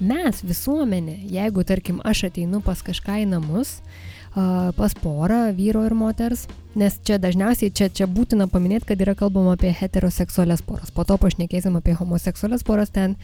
[0.00, 5.94] mes, visuomenė, jeigu tarkim aš ateinu pas kažką į namus, a, pas porą vyro ir
[5.98, 6.46] moters,
[6.78, 10.92] nes čia dažniausiai čia, čia būtina paminėti, kad yra kalbama apie heteroseksualias poras.
[10.94, 13.16] Po to pašnekėsim apie homoseksualias poras, ten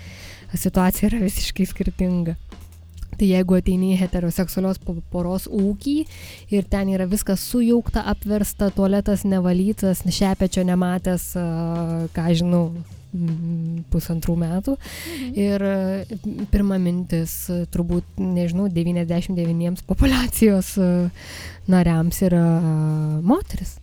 [0.55, 2.37] situacija yra visiškai skirtinga.
[3.17, 5.95] Tai jeigu ateini į heteroseksualios po- poros ūkį
[6.53, 11.31] ir ten yra viskas sujaukta, apversta, tualetas nevalytas, šepečio nematęs,
[12.13, 12.67] ką žinau,
[13.93, 14.77] pusantrų metų.
[15.39, 16.19] Ir e,
[16.53, 20.93] pirma mintis, e, turbūt, nežinau, 99 populacijos e,
[21.73, 22.45] nariams yra
[23.27, 23.77] moteris.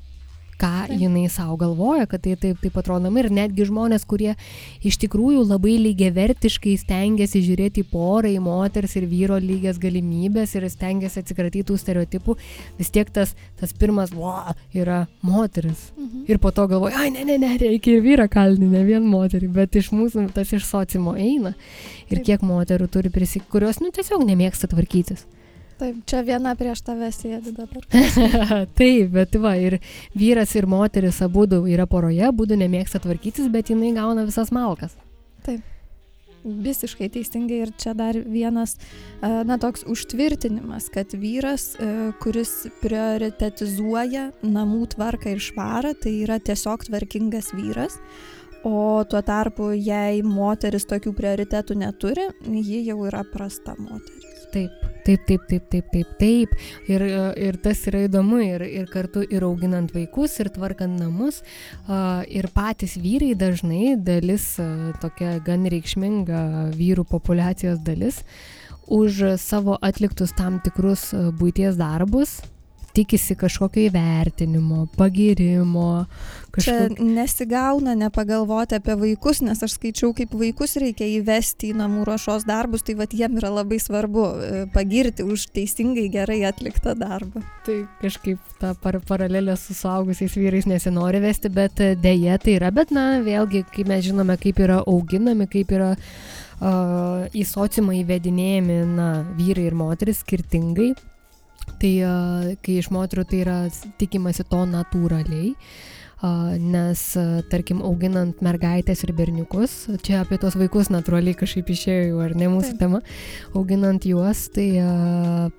[0.64, 3.10] Ką jinai savo galvoja, kad tai taip, taip atrodo.
[3.20, 4.38] Ir netgi žmonės, kurie
[4.86, 10.70] iš tikrųjų labai lygiavertiškai stengiasi žiūrėti į porą, į moters ir vyro lygias galimybės ir
[10.72, 12.38] stengiasi atsikratyti tų stereotipų,
[12.80, 15.90] vis tiek tas, tas pirmas, wow, yra moteris.
[15.98, 16.24] Mhm.
[16.32, 19.52] Ir po to galvoju, ai, ne, ne, ne, reikia ir vyrą kaltinti, ne vien moterį,
[19.60, 21.58] bet iš mūsų tas iš sociumo eina.
[22.08, 22.28] Ir Taip.
[22.30, 25.28] kiek moterų turi prisik, kurios, nu, tiesiog nemėgsta tvarkytis.
[25.80, 27.86] Taip, čia viena prieš tave sėdi dabar.
[28.80, 29.80] Taip, bet va, ir
[30.18, 34.96] vyras ir moteris abu yra poroje, abu nemėgsta tvarkytis, bet jinai gauna visas malkas.
[36.44, 38.76] Visiškai teisingai ir čia dar vienas,
[39.22, 46.84] na, toks užtvirtinimas, kad vyras, e, kuris prioritetizuoja namų tvarką ir švarą, tai yra tiesiog
[46.90, 47.96] tvarkingas vyras.
[48.68, 54.46] O tuo tarpu, jei moteris tokių prioritetų neturi, ji jau yra prasta moteris.
[54.52, 56.56] Taip, taip, taip, taip, taip, taip, taip.
[56.92, 61.42] Ir, e, ir tas yra įdomu ir, ir kartu ir auginant vaikus, ir tvarkant namus.
[62.32, 66.44] Ir patys vyrai dažnai dalis, a, tokia gan reikšminga
[66.78, 68.24] vyrų populacijos dalis,
[68.94, 72.42] už savo atliktus tam tikrus a, būties darbus
[72.94, 76.06] tikisi kažkokio įvertinimo, pagirimo,
[76.54, 77.06] Čia kažkokio...
[77.06, 82.86] nesigauna nepagalvoti apie vaikus, nes aš skaičiau, kaip vaikus reikia įvesti į namų ruošos darbus,
[82.86, 87.42] tai vad jiem yra labai svarbu e, pagirti už teisingai gerai atliktą darbą.
[87.66, 92.94] Tai kažkaip tą par paralelę su suaugusiais vyrais nesinori vesti, bet dėje tai yra, bet
[92.94, 99.10] na, vėlgi, kai mes žinome, kaip yra auginami, kaip yra uh, į sociumą įvedinėjami, na,
[99.40, 100.92] vyrai ir moteris skirtingai.
[101.82, 101.92] Tai
[102.64, 103.58] kai iš moterų tai yra
[104.00, 105.52] tikimasi to natūraliai,
[106.64, 107.02] nes,
[107.52, 109.74] tarkim, auginant mergaitės ir berniukus,
[110.06, 112.80] čia apie tos vaikus natūraliai kažkaip išėjo jau, ar ne mūsų Taip.
[112.80, 113.02] tema,
[113.60, 114.70] auginant juos, tai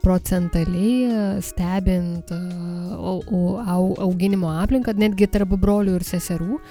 [0.01, 6.62] procentaliai stebint auginimo aplinką, netgi tarp brolių ir seserų,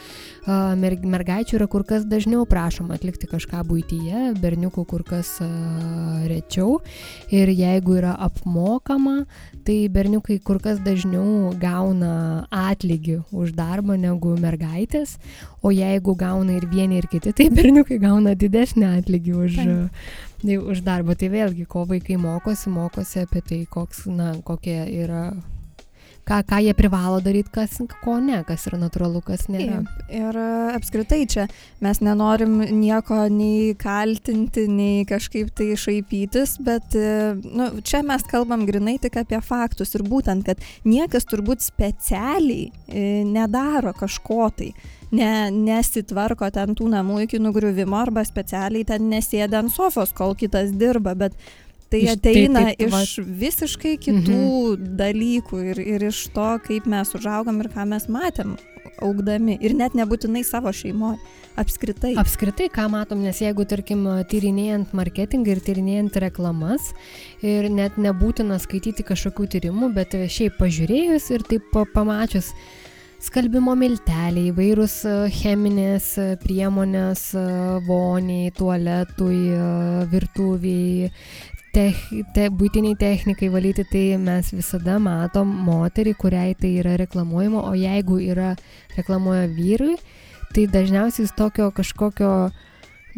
[0.45, 5.39] mergaičių yra kur kas dažniau prašoma atlikti kažką būtyje, berniukų kur kas
[6.27, 6.81] rečiau.
[7.31, 9.25] Ir jeigu yra apmokama,
[9.63, 15.17] tai berniukai kur kas dažniau gauna atlygį už darbą negu mergaitės,
[15.63, 19.57] o jeigu gauna ir vieni ir kiti, tai berniukai gauna didesnį atlygį už,
[20.43, 21.15] tai, už darbą.
[21.15, 25.31] Tai vėlgi, ko vaikai mokosi, mokosi apie tai, koks, na, kokie yra
[26.27, 29.45] ką, ką jie privalo daryti, kas ko ne, kas yra natūralu, kas.
[29.47, 29.89] Taip.
[30.13, 31.47] Ir e, apskritai čia
[31.83, 38.65] mes nenorim nieko nei kaltinti, nei kažkaip tai šaipytis, bet e, nu, čia mes kalbam
[38.69, 44.73] grinai tik apie faktus ir būtent, kad niekas turbūt specialiai e, nedaro kažko tai.
[45.13, 50.71] Ne, nesitvarko ten tų namų iki nugriuvimo arba specialiai ten nesėda ant sofos, kol kitas
[50.73, 51.37] dirba, bet
[51.93, 54.41] tai Iš- tai ateina taip, va- iš visiškai kitų
[54.99, 58.55] dalykų ir, ir iš to, kaip mes užaugam ir ką mes matėm
[59.03, 59.57] augdami.
[59.63, 61.19] Ir net nebūtinai savo šeimoje.
[61.59, 62.15] Apskritai.
[62.17, 66.87] Apskritai, ką matom, nes jeigu, tarkim, tyrinėjant marketingą ir tyrinėjant reklamas,
[67.45, 72.49] ir net nebūtina skaityti kažkokių tyrimų, bet šiaip pažiūrėjus ir taip pa- pamačius
[73.23, 77.43] skalbimo milteliai, įvairūs e, cheminės e, priemonės e,
[77.85, 79.53] voniai, tualetui,
[80.11, 81.07] virtuviai,
[81.73, 81.99] tech,
[82.35, 88.19] te, būtiniai technikai valyti, tai mes visada matom moterį, kuriai tai yra reklamuojama, o jeigu
[88.21, 88.53] yra
[88.97, 89.97] reklamuoja vyrui,
[90.53, 92.31] tai dažniausiai jis tokio kažkokio,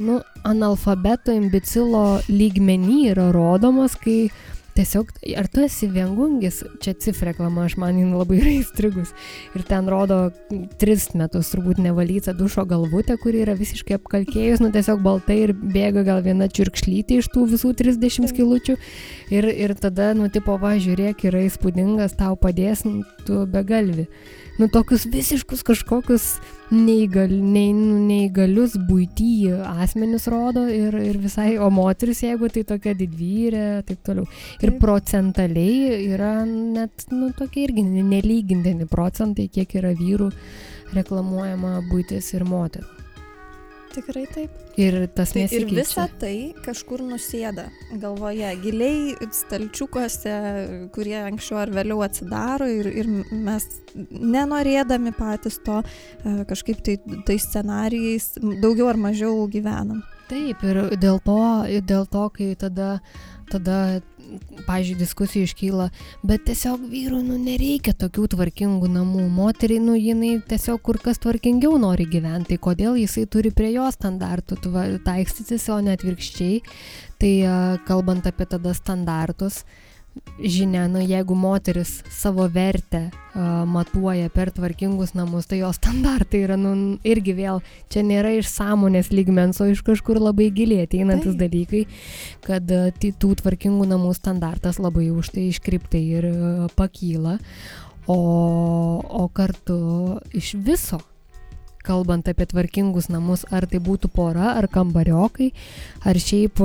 [0.06, 4.30] nu, analfabeto, imbecilo lygmenį yra rodomas, kai
[4.76, 9.14] tiesiog, ar tu esi viengungis, čia cif reklama, aš man jin labai yra įstrigus.
[9.56, 10.20] Ir ten rodo
[10.82, 16.06] tris metus turbūt nevalytą dušo galvutę, kuri yra visiškai apkalkėjus, nu tiesiog baltai ir bėga
[16.08, 18.78] gal viena čirkšlytė iš tų visų 30 skilučių.
[19.34, 24.10] Ir, ir tada, nu, tipo, va, žiūrėk, yra įspūdingas, tau padės, nu, tu begalvi.
[24.56, 26.26] Nu, tokius visiškus kažkokius
[26.72, 29.50] neįgal, nei, nu, neįgalius būty
[29.84, 34.24] asmenis rodo ir, ir visai, o moteris, jeigu tai tokia didvyrė, taip toliau.
[34.66, 40.32] Ir procentaliai yra net, nu, tokie irgi nelygindami procentai, kiek yra vyrų
[40.96, 42.96] reklamuojama būtis ir moterų.
[43.96, 44.56] Tikrai taip.
[44.76, 45.76] Ir tas Tai ir nesikeičia.
[45.78, 47.70] visa tai kažkur nusėda
[48.02, 50.34] galvoje, giliai stalčiukuose,
[50.96, 53.70] kurie anksčiau ar vėliau atsidaro ir, ir mes
[54.12, 60.04] nenorėdami patys to e, kažkaip tai tais scenarijais daugiau ar mažiau gyvenam.
[60.28, 61.40] Taip, ir dėl to,
[61.72, 62.98] ir dėl to kai tada,
[63.48, 64.02] tada
[64.66, 65.88] pažiūrėjau, diskusijų iškyla,
[66.26, 69.26] bet tiesiog vyrui, nu, nereikia tokių tvarkingų namų.
[69.36, 73.88] Moteriai, nu, jinai tiesiog kur kas tvarkingiau nori gyventi, tai kodėl jisai turi prie jo
[73.92, 74.60] standartų
[75.06, 76.62] taikstytis, o ne atvirkščiai.
[77.22, 77.34] Tai
[77.88, 79.64] kalbant apie tada standartus,
[80.40, 86.58] žinia, nu, jeigu moteris savo vertę a, matuoja per tvarkingus namus, tai jo standartai yra,
[86.60, 91.42] nu, irgi vėl, čia nėra iš sąmonės lygmens, o iš kažkur labai giliai ateinantis Taip.
[91.46, 91.84] dalykai,
[92.46, 97.38] kad tai tų tvarkingų namų standartas labai už tai iškriptai ir a, pakyla,
[98.08, 98.20] o,
[99.00, 101.02] o kartu iš viso
[101.86, 105.52] kalbant apie tvarkingus namus, ar tai būtų pora, ar kambariokai,
[106.10, 106.58] ar šiaip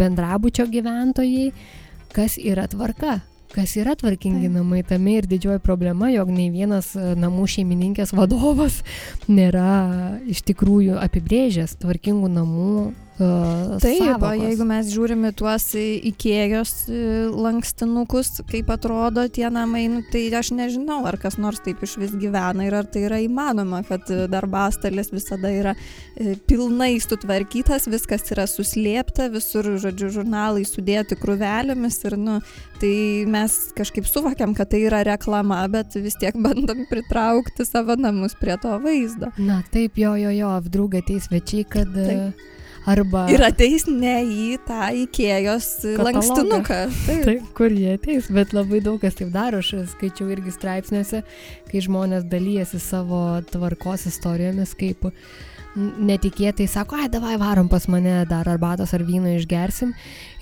[0.00, 1.50] bendrabučio gyventojai,
[2.14, 3.20] kas yra tvarka.
[3.50, 4.54] Kas yra tvarkingi Taip.
[4.54, 8.80] namai, tame ir didžioji problema, jog nei vienas a, namų šeimininkės vadovas
[9.38, 12.74] nėra iš tikrųjų apibrėžęs tvarkingų namų
[13.20, 16.72] Taip, o jeigu mes žiūrime tuos įkėjos
[17.36, 22.14] lankstinukus, kaip atrodo tie namai, nu, tai aš nežinau, ar kas nors taip iš vis
[22.20, 28.24] gyvena ir ar tai yra įmanoma, kad e, darbastalis visada yra e, pilnai sutvarkytas, viskas
[28.32, 32.38] yra suslėpta, visur, žodžiu, žurnalai sudėti krūvelėmis ir, nu,
[32.80, 32.94] tai
[33.30, 38.56] mes kažkaip suvokiam, kad tai yra reklama, bet vis tiek bandom pritraukti savo namus prie
[38.62, 39.32] to vaizdo.
[39.40, 42.48] Na taip, jo, jo, jo, apdraug ateis svečiai, kad Taip.
[42.88, 43.26] Arba...
[43.32, 46.06] Ir ateis ne į tą įkėjos Katalogą.
[46.08, 46.80] lankstinuką.
[47.06, 47.22] Taip.
[47.28, 51.22] Taip, kur jie ateis, bet labai daug kas taip daro, aš skaičiau irgi straipsniuose,
[51.70, 55.10] kai žmonės dalyjasi savo tvarkos istorijomis, kaip
[55.76, 59.92] netikėtai sako, ai, davai varom pas mane dar arbatos ar vyno išgersim.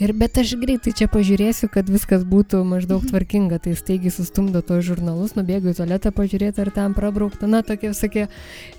[0.00, 3.60] Ir bet aš greitai čia pažiūrėsiu, kad viskas būtų maždaug tvarkinga.
[3.64, 7.50] Tai staigiai sustumdo tos žurnalus, nubėgu į tualetą pažiūrėti, ar ten prabraukta.
[7.50, 8.28] Na, tokie visokie.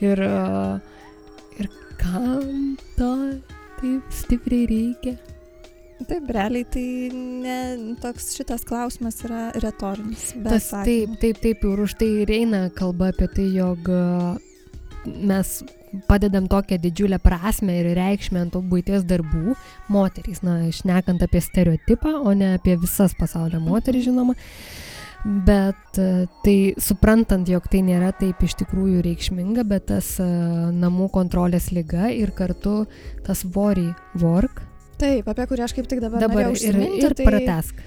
[0.01, 0.23] Ir,
[1.61, 1.69] ir
[1.99, 3.11] kam to
[3.79, 5.17] taip stipriai reikia?
[6.07, 7.55] Taip, realiai tai ne,
[7.99, 10.29] toks šitas klausimas yra retorinis.
[10.31, 11.17] Tas taip, atsakymų.
[11.19, 14.37] taip, taip, ir už tai ir eina kalba apie tai, jog a,
[15.03, 15.57] mes
[16.07, 19.57] padedam tokią didžiulę prasme ir reikšmę ant tų būties darbų
[19.91, 24.37] moterys, na, išnekant apie stereotipą, o ne apie visas pasaulio moteris, žinoma.
[25.25, 30.29] Bet a, tai suprantant, jog tai nėra taip iš tikrųjų reikšminga, bet tas a,
[30.71, 32.85] namų kontrolės lyga ir kartu
[33.27, 34.63] tas worry work,
[34.99, 37.77] Taip, apie kurį aš kaip tik dabar, dabar ir, ir tai, pratesk.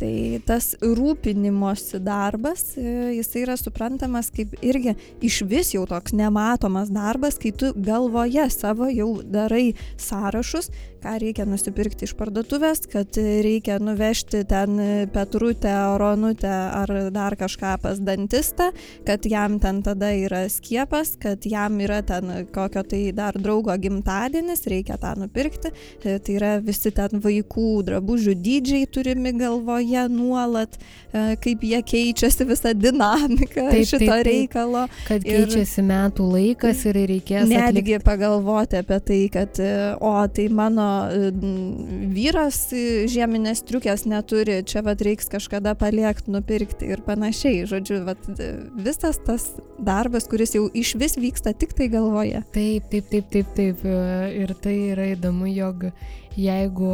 [0.00, 4.94] tai tas rūpinimosi darbas, e, jis yra suprantamas kaip irgi
[5.24, 10.70] iš vis jau toks nematomas darbas, kai tu galvoje savo jau darai sąrašus,
[11.04, 14.78] ką reikia nusipirkti iš parduotuvės, kad reikia nuvežti ten
[15.12, 18.70] Petrutę, Ronutę ar dar kažką pas dantistą,
[19.06, 24.64] kad jam ten tada yra skiepas, kad jam yra ten kokio tai dar draugo gimtadienis,
[24.70, 25.72] reikia tą nupirkti.
[26.04, 30.78] E, Tai yra visi ten vaikų drabužių dydžiai turimi galvoje nuolat,
[31.12, 34.26] e, kaip jie keičiasi visą dinamiką Taip, šito taip, taip.
[34.30, 34.86] reikalo.
[35.08, 37.60] Kad Ir- keičiasi metų laikas ir reikės atlikti.
[37.82, 44.04] Netgi pagalvoti apie tai, kad e, o tai mano e, n- vyras e, žieminės triukės
[44.10, 47.64] neturi, čia vad reiks kažkada paliekti, nupirkti ir panašiai.
[47.70, 48.50] Žodžiu, vat, e,
[48.86, 52.42] visas tas darbas, kuris jau iš vis vyksta tik tai galvoje.
[52.54, 53.84] Taip, taip, taip, taip, taip.
[53.84, 54.00] e,
[54.44, 55.88] Ir tai yra įdomu, jog
[56.36, 56.90] jeigu,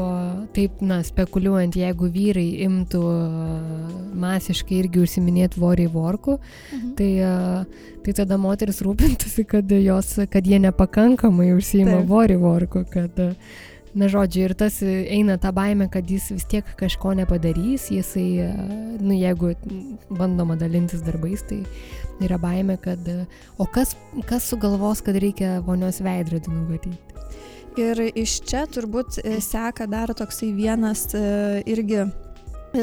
[0.54, 3.00] taip, na, spekuliuojant, jeigu vyrai imtų
[4.20, 6.38] masiškai irgi užsiminėti worry worku,
[6.98, 7.32] tai, e,
[8.04, 12.08] tai tada moteris rūpintųsi, kad, jos, kad jie nepakankamai užsima Taip.
[12.12, 13.16] worry worku, kad,
[13.94, 18.28] na, žodžiu, ir tas eina ta baime, kad jis vis tiek kažko nepadarys, jisai,
[19.00, 19.54] nu, jeigu
[20.12, 21.62] bandoma dalintis darbais, tai
[22.20, 23.08] yra baime, kad,
[23.56, 23.96] o kas,
[24.28, 27.09] kas sugalvos, kad reikia vonios veidrodį nuvatyti.
[27.78, 32.08] Ir iš čia turbūt e, seka dar toksai vienas e, irgi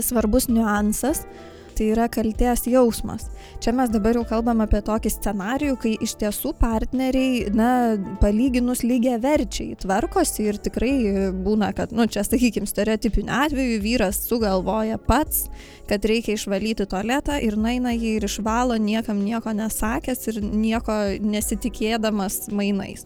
[0.03, 1.25] svarbus niuansas.
[1.77, 3.27] Tai yra kalties jausmas.
[3.61, 7.69] Čia mes dabar jau kalbam apie tokį scenarijų, kai iš tiesų partneriai, na,
[8.17, 10.93] palyginus lygiai verčiai tvarkosi ir tikrai
[11.37, 15.45] būna, kad, nu, čia, sakykime, stereotipiniu atveju vyras sugalvoja pats,
[15.89, 22.47] kad reikia išvalyti tualetą ir naina jį ir išvalo, niekam nieko nesakęs ir nieko nesitikėdamas
[22.49, 23.05] mainais.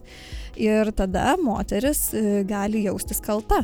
[0.56, 3.62] Ir tada moteris e, gali jaustis kalta.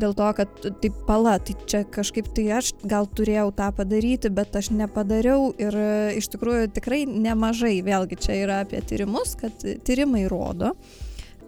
[0.00, 0.48] Dėl to, kad
[0.80, 5.76] taip pala, tai čia kažkaip tai aš gal turėjau tą padaryti, bet aš nepadariau ir
[5.76, 9.52] e, iš tikrųjų tikrai nemažai, vėlgi čia yra apie tyrimus, kad
[9.84, 10.72] tyrimai rodo,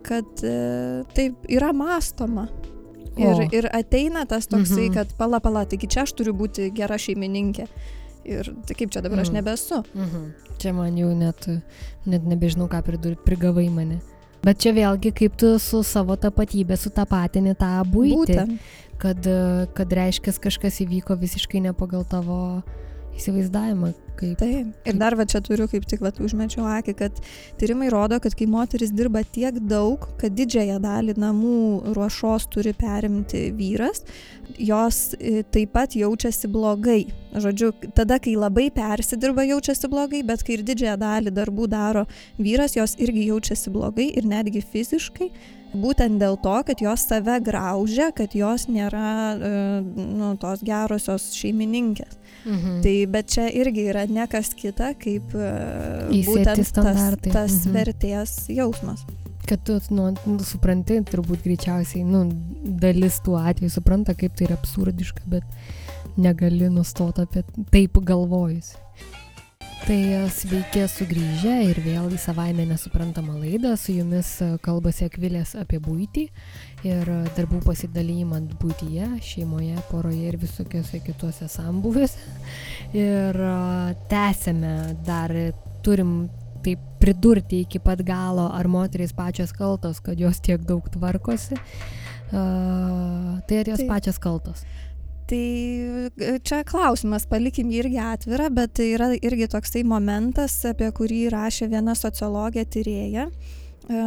[0.05, 2.49] kad e, taip yra mąstoma.
[3.17, 3.49] Ir, O.
[3.55, 4.95] ir ateina tas toksai, Mhm.
[4.95, 7.69] kad pala, pala, taigi čia aš turiu būti gera šeimininkė.
[8.25, 9.37] Ir tai kaip čia dabar aš Mhm.
[9.39, 9.85] nebesu.
[9.95, 10.33] Mhm.
[10.59, 11.47] Čia man jau net,
[12.07, 14.01] net nebežinau, ką pridurti, prigavai mane.
[14.45, 18.59] Bet čia vėlgi, kaip tu su savo tapatybė sutapatini tą būtį, Būtent.
[19.01, 19.29] kad,
[19.77, 22.63] kad reiškia kažkas įvyko visiškai ne pagal tavo
[23.19, 23.93] įsivaizdavimą.
[24.15, 24.37] Kaip...
[24.39, 24.69] Taip.
[24.87, 27.17] Ir dar va čia turiu kaip tik va užmečiau akį, kad
[27.59, 31.57] tyrimai rodo, kad kai moteris dirba tiek daug, kad didžiąją dalį namų
[31.97, 34.05] ruošos turi perimti vyras,
[34.55, 37.03] jos e, taip pat jaučiasi blogai.
[37.35, 42.07] Žodžiu, tada, kai labai persidirba, jaučiasi blogai, bet kai ir didžiąją dalį darbų daro
[42.39, 45.33] vyras, jos irgi jaučiasi blogai ir netgi fiziškai.
[45.75, 49.51] Būtent dėl to, kad jos save graužia, kad jos nėra e,
[49.83, 52.15] nu, tos gerosios šeimininkės.
[52.45, 52.81] Mhm.
[52.85, 55.51] Tai bet čia irgi yra ne kas kita, kaip e,
[56.13, 57.33] Įsėti būtent tas, standartai.
[57.33, 57.73] tas Mhm.
[57.75, 59.05] vertės jausmas.
[59.45, 62.23] Kad tu nu, supranti, turbūt greičiausiai, nu,
[62.81, 65.43] dalis tų atvejų supranta, kaip tai yra absurdiška, bet
[66.17, 68.75] negali nustoti apie taip galvojus.
[69.85, 73.75] Tai e, sveiki sugrįžę ir vėl į savaime nesuprantamą laidą.
[73.77, 76.23] Su jumis e, kalbasi Akvilės apie būtį
[76.89, 82.17] ir e, darbų pasidalymą būtyje, šeimoje, poroje ir visokiose kitose sambuvėse.
[82.97, 83.37] Ir
[84.09, 84.73] tęsėme
[85.05, 85.37] dar,
[85.85, 86.31] turim
[86.65, 91.61] taip pridurti iki pat galo, ar moterys pačios kaltos, kad jos tiek daug tvarkosi.
[92.35, 93.89] Uh, tai ar jos Taip.
[93.89, 94.65] pačios kaltos?
[95.31, 95.45] Tai
[96.21, 101.23] e, čia klausimas, palikim jį irgi atvirą, bet tai yra irgi toksai momentas, apie kurį
[101.33, 104.05] rašė viena sociologė tyrėja, e,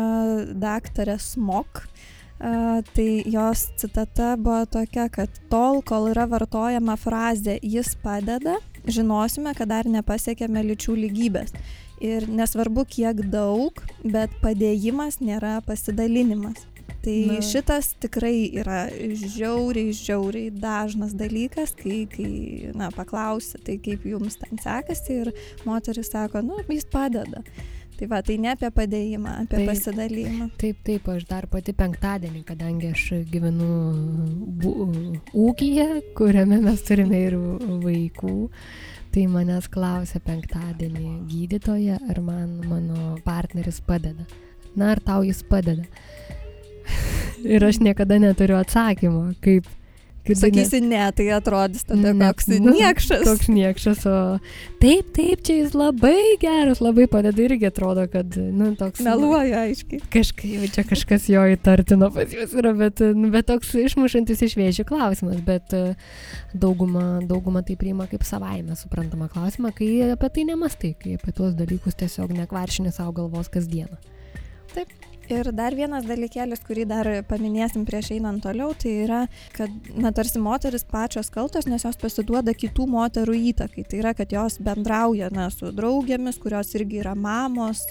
[0.54, 1.82] daktarė Smok.
[1.82, 9.56] E, Tai jos citata buvo tokia, kad tol, kol yra vartojama frazė jis padeda, žinosime,
[9.58, 11.56] kad dar nepasiekėme lyčių lygybės.
[11.98, 16.68] Ir nesvarbu, kiek daug, bet padėjimas nėra pasidalinimas.
[17.08, 17.40] Tai Na.
[17.40, 24.60] Šitas tikrai yra žiauriai, žiauriai dažnas dalykas, kai, kai na, paklausi, tai kaip jums ten
[24.60, 25.32] sekasi ir
[25.64, 27.46] moteris sako, nu, jis padeda.
[27.98, 29.70] Tai va, tai ne apie padėjimą, apie Taip.
[29.72, 30.50] pasidalymą.
[30.60, 33.72] Taip, taip, aš dar pati penktadienį, kadangi aš gyvenu
[34.60, 34.76] bu,
[35.48, 35.88] ūkyje,
[36.20, 37.40] kuriame mes turime ir
[37.88, 38.36] vaikų,
[39.16, 44.28] tai manęs klausė penktadienį gydytoja, ar man mano partneris padeda.
[44.76, 45.88] Na, ar tau jis padeda?
[47.56, 49.68] ir aš niekada neturiu atsakymo, kaip...
[50.28, 53.24] kaip Sakysi ne, tai atrodys tada Ne, koks nu, niekšas.
[53.24, 54.18] Koks niekšas, o
[54.82, 59.00] taip, taip, čia jis labai geras, labai padeda irgi atrodo, kad, nu, toks...
[59.06, 60.02] Meluoja aiškiai.
[60.14, 65.40] Kažkaip čia kažkas jo įtartino pas jūs yra, bet, bet toks išmušantis iš vėžių klausimas,
[65.48, 65.86] bet e,
[66.52, 71.56] dauguma, dauguma tai priima kaip savaime suprantama klausimą, kai apie tai nemastai, kai apie tuos
[71.56, 73.96] dalykus tiesiog nekvaršini savo galvos kasdieną.
[75.30, 80.40] Ir dar vienas dalykėlis, kurį dar paminėsim prieš einant toliau, tai yra, kad, na, tarsi
[80.40, 83.84] moteris pačios kaltos, nes jos pasiduoda kitų moterų įtakai.
[83.90, 87.82] Tai yra, kad jos bendrauja, na, su draugėmis, kurios irgi yra mamos,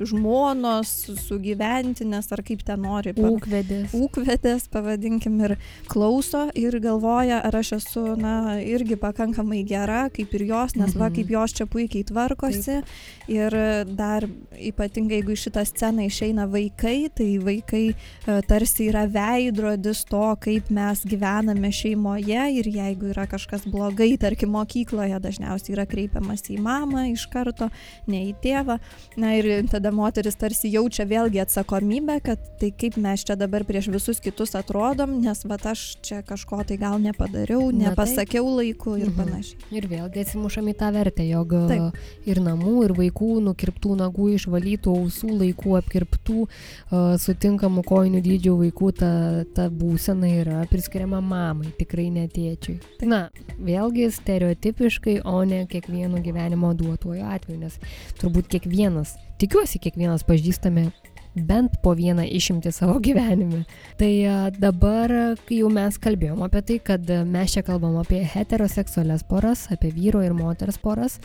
[0.00, 0.90] žmonos,
[1.26, 3.12] sugyventinės ar kaip ten nori.
[3.12, 3.92] pa- Ūkvedės.
[3.92, 5.56] ūkvedės, pavadinkim, ir
[5.88, 11.08] klauso ir galvoja, ar aš esu, na, irgi pakankamai gera, kaip ir jos, nes va,
[11.10, 11.14] Mhm.
[11.16, 12.82] kaip jos čia puikiai tvarkosi.
[13.28, 13.50] Ir
[13.96, 14.22] dar
[14.58, 21.02] ypatingai, jeigu šitą sceną išeina vaikai, tai vaikai e, tarsi yra veidrodis to, kaip mes
[21.08, 27.26] gyvename šeimoje ir jeigu yra kažkas blogai, tarkim, mokykloje dažniausiai yra kreipiamas į mamą iš
[27.32, 27.70] karto,
[28.06, 28.78] ne į tėvą.
[29.16, 33.88] Na ir tada moteris tarsi jaučia vėlgi atsakomybę, kad tai kaip mes čia dabar prieš
[33.92, 39.16] visus kitus atrodom, nes va aš čia kažko tai gal nepadariau, nepasakiau laiku ir Mhm.
[39.16, 39.58] panašiai.
[39.70, 41.94] Ir vėlgi atsimušam į tą vertę, jog Taip.
[42.26, 48.90] ir namų, ir vaikų nukirptų nagų, išvalytų ausų, laikų apkirptų, a, sutinkamų kojinių dydžių vaikų,
[49.00, 49.12] ta,
[49.56, 52.78] ta būsena yra priskiriama mamai, tikrai netėčiui.
[53.08, 57.78] Na, vėlgi stereotipiškai, o ne kiekvieno gyvenimo duotuoju atveju, nes
[58.20, 60.90] turbūt kiekvienas, tikiuosi kiekvienas pažįstame
[61.34, 63.64] bent po vieną išimti savo gyvenime.
[63.98, 65.12] Tai a, dabar,
[65.50, 70.34] jau mes kalbėjom apie tai, kad mes čia kalbam apie heteroseksualias poras, apie vyro ir
[70.34, 71.18] moters poras,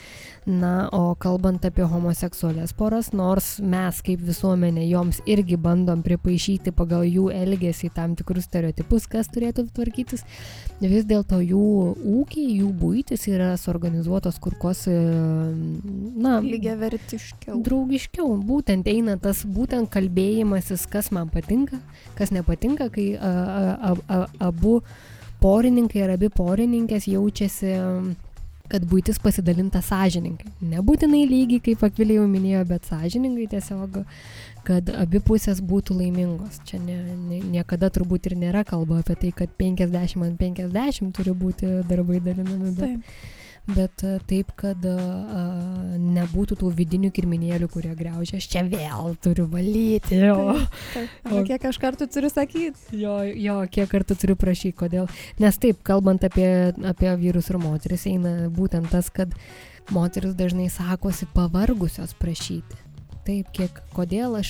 [0.45, 7.06] na, o kalbant apie homoseksualias poras, nors mes kaip visuomenė joms irgi bandom pripaišyti pagal
[7.10, 10.26] jų elgesį tam tikrus stereotipus, kas turėtų tvarkytis,
[10.82, 11.65] vis dėlto jų
[12.19, 14.95] ūkiai, jų būtis yra suorganizuotos kur kas, e,
[16.15, 17.61] na, Lygiai vertiškiau.
[17.63, 18.36] draugiškiau.
[18.45, 21.80] Būtent eina tas būtent kalbėjimasis, kas man patinka,
[22.15, 24.82] kas nepatinka, kai a, a, a, a, abu
[25.39, 27.76] porininkai ir abi porininkės jaučiasi
[28.72, 30.51] kad būtis pasidalinta sąžininkai.
[30.74, 34.01] Nebūtinai lygiai, kaip Akvilė jau minėjo, bet sąžiningai tiesiog,
[34.66, 36.59] kad abi pusės būtų laimingos.
[36.68, 36.97] Čia ne,
[37.30, 42.22] ne, niekada turbūt ir nėra kalba apie tai, kad 50 ant 50 turi būti darbai
[42.24, 43.34] dalinami, bet, Taip.
[43.68, 45.43] Bet a, taip, kad a, a,
[45.97, 50.22] nebūtų tų vidinių kirminėlių, kurie greužia, aš čia vėl turiu valyti.
[50.36, 50.53] O,
[50.93, 51.09] Taip.
[51.32, 52.99] O- O kiek aš kartų turiu sakyti?
[53.01, 55.09] jo, jo, kiek kartų turiu prašyti, kodėl.
[55.41, 59.34] Nes taip, kalbant apie, apie vyrus ir moteris, eina būtent tas, kad
[59.93, 62.82] moteris dažnai sakosi pavargusios prašyti.
[63.26, 64.49] Taip, kiek, kodėl aš,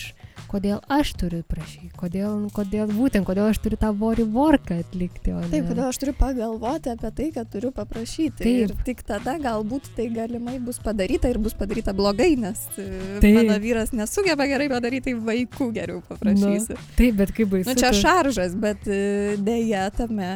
[0.51, 5.31] kodėl aš turiu prašyti, kodėl, kodėl būtent, kodėl aš turiu tą vorį vorką atlikti.
[5.31, 8.43] o Taip, ne- kodėl aš turiu pagalvoti apie tai, kad turiu paprašyti.
[8.43, 8.57] Taip.
[8.65, 12.87] Ir tik tada galbūt tai galimai bus padaryta ir bus padaryta blogai, nes e,
[13.23, 13.37] Taip.
[13.39, 16.75] mano vyras nesugeba gerai padaryti, tai vaikų geriau paprašysiu.
[16.99, 17.69] Taip, bet kaip baisu.
[17.71, 20.29] Nu, čia šaržas, bet e, dėja tame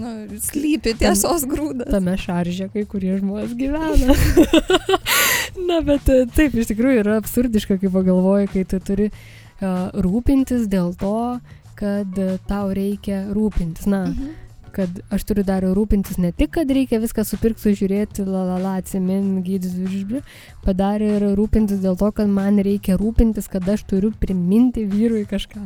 [0.00, 1.92] nu, slypi tiesos grūdas.
[1.92, 4.16] tame šaržė kai kurie žmonės gyvena.
[5.68, 10.68] Na, bet e, taip, iš tikrųjų yra absurdiška, kai pagalvoji, kai tu turi uh, rūpintis
[10.70, 11.40] dėl to,
[11.78, 13.86] kad uh, tau reikia rūpintis.
[13.90, 14.32] Na, Mhm.
[14.74, 18.72] kad aš turiu dar rūpintis ne tik, kad reikia viską supirkti, sužiūrėti, la la la,
[18.82, 20.22] atsimin, gydys, žodžiu,
[20.64, 25.62] padarė ir rūpintis dėl to, kad man reikia rūpintis, kad aš turiu priminti vyrui kažką.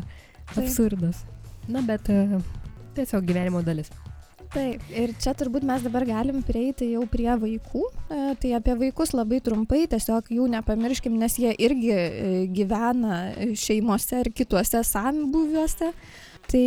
[0.53, 0.59] Taip.
[0.67, 1.25] Absurdas.
[1.69, 2.37] Na, bet uh,
[2.97, 3.89] tiesiog gyvenimo dalis.
[4.55, 7.83] Taip, ir čia turbūt mes dabar galim prieiti jau prie vaikų.
[8.09, 12.07] E, tai apie vaikus labai trumpai, tiesiog jų nepamirškim, nes jie irgi e,
[12.57, 13.21] gyvena
[13.59, 15.93] šeimose ir kituose sambuviuose.
[16.49, 16.65] Tai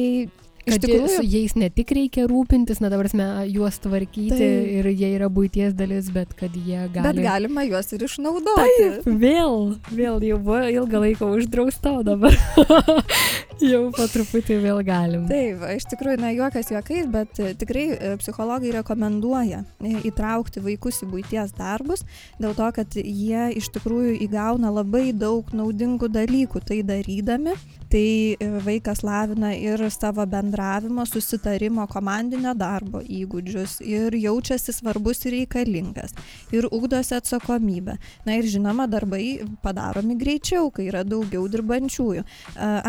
[0.69, 4.69] iš tikrųjų su jais ne tik reikia rūpintis, na dabar mes juos tvarkyti Taip.
[4.77, 7.07] ir jie yra būties dalis, bet kad jie gali.
[7.07, 8.91] Bet galima juos ir išnaudoti.
[9.09, 12.37] Vėl, vėl jau buvo ilgą laiką uždrausta, dabar
[13.61, 15.27] Jau po truputį vėl galim.
[15.29, 21.03] Taip, iš tikrųjų, na, juokas juokais, bet e, tikrai e, psichologai rekomenduoja e, įtraukti vaikus
[21.05, 22.01] į būties darbus,
[22.41, 27.53] dėl to, kad jie iš tikrųjų įgauna labai daug naudingų dalykų tai darydami.
[27.91, 36.15] Tai vaikas lavina ir savo bendravimo, susitarimo, komandinio darbo įgūdžius ir jaučiasi svarbus ir reikalingas.
[36.55, 37.97] Ir ugdosi atsakomybę.
[38.23, 42.23] Na ir žinoma, darbai padaromi greičiau, kai yra daugiau dirbančiųjų.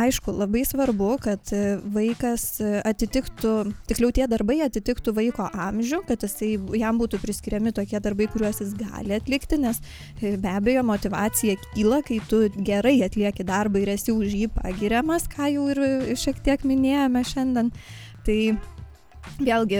[0.04, 1.52] Aišku, labai svarbu, kad
[1.94, 3.54] vaikas atitiktų,
[3.90, 8.76] tiksliau tie darbai atitiktų vaiko amžių, kad jisai, jam būtų priskiriami tokie darbai, kuriuos jis
[8.78, 9.82] gali atlikti, nes
[10.22, 15.24] be abejo motivacija kyla, kai tu gerai atlieki darbą ir esi už jį pagiręs skiriamas,
[15.30, 17.70] ką jau ir šiek tiek minėjome šiandien.
[18.26, 18.38] Tai
[19.42, 19.78] Vėlgi,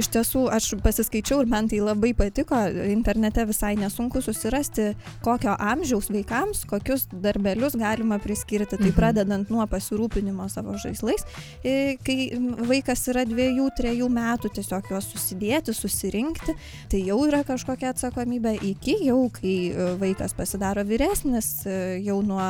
[0.00, 2.58] iš tiesų aš pasiskaičiau ir man tai labai patiko,
[2.90, 4.90] internete visai nesunku susirasti,
[5.24, 8.78] kokio amžiaus vaikams, kokius darbelius galima priskirti.
[8.80, 8.96] Tai mhm.
[8.96, 11.26] pradedant nuo pasirūpinimo savo žaislais,
[12.06, 12.16] kai
[12.70, 16.56] vaikas yra dviejų, trejų metų, tiesiog juos susidėti, susirinkti,
[16.90, 19.54] tai jau yra kažkokia atsakomybė iki jau, kai
[20.00, 21.52] vaikas pasidaro vyresnis,
[22.00, 22.46] jau nuo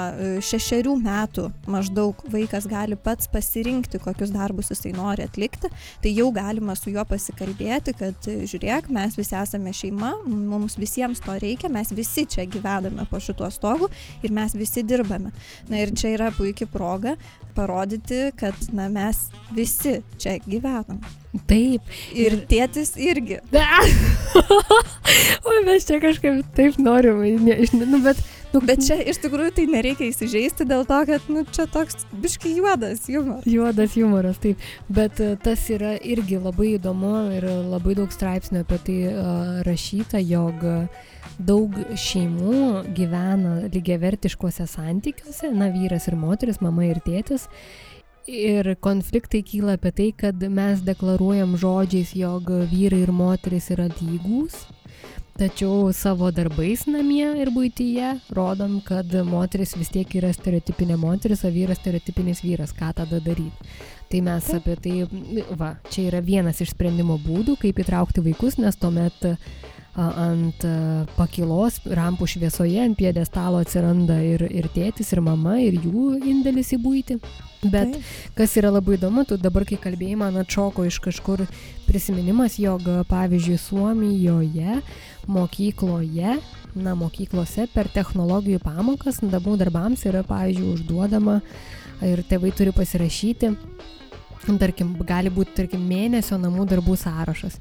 [0.46, 5.70] šešerių metų maždaug vaikas gali pats pasirinkti, kokius darbus jisai nori atlikti.
[6.00, 11.36] Tai jau galima su juo pasikalbėti, kad žiūrėk, mes visi esame šeima, mums visiems to
[11.42, 13.90] reikia, mes visi čia gyvename po šituo stogu
[14.22, 15.32] ir mes visi dirbame.
[15.70, 17.16] Na ir čia yra puikia proga
[17.54, 21.00] parodyti, kad na, mes visi čia gyvenam.
[21.46, 21.86] Taip.
[22.18, 23.38] Ir tėtis irgi.
[25.46, 28.18] o mes čia kažkaip taip norim, ne, nu, bet
[28.68, 33.06] bet čia iš tikrųjų tai nereikia įsižeisti dėl to, kad nu, čia toks biški juodas
[33.06, 33.46] humoras.
[33.46, 34.64] Juodas humoras, taip.
[34.90, 40.22] Bet uh, tas yra irgi labai įdomu ir labai daug straipsnių apie tai uh, rašyta,
[40.24, 40.66] jog
[41.40, 47.46] daug šeimų gyvena lygiavertiškuose santykiuose, na vyras ir moteris, mama ir tėtis.
[48.30, 54.66] Ir konfliktai kyla apie tai, kad mes deklaruojam žodžiais, jog vyrai ir moteris yra lygūs,
[55.40, 61.52] Tačiau savo darbais namie ir būtyje rodom, kad moteris vis tiek yra stereotipinė moteris, o
[61.54, 62.74] vyras stereotipinis vyras.
[62.76, 63.70] Ką tada daryti?
[64.12, 64.94] Tai mes apie tai,
[65.56, 69.30] va, čia yra vienas iš sprendimo būdų, kaip įtraukti vaikus, nes tuomet
[69.96, 70.64] ant
[71.16, 76.84] pakilos rampų šviesoje, ant piedestalo atsiranda ir, ir tėtis, ir mama, ir jų indėlis į
[76.84, 77.16] būti.
[77.60, 78.04] Bet Taip.
[78.38, 81.42] kas yra labai įdomu, tu dabar, kai kalbėjai, man atšoko iš kažkur
[81.84, 84.78] prisiminimas, jog, pavyzdžiui, Suomijoje
[85.30, 86.36] mokykloje,
[86.74, 91.40] na, mokyklose per technologijų pamokas namų darbams yra, pavyzdžiui, užduodama
[92.06, 93.52] ir tėvai turi pasirašyti,
[94.60, 97.60] tarkim, gali būti, tarkim, mėnesio namų darbų sąrašas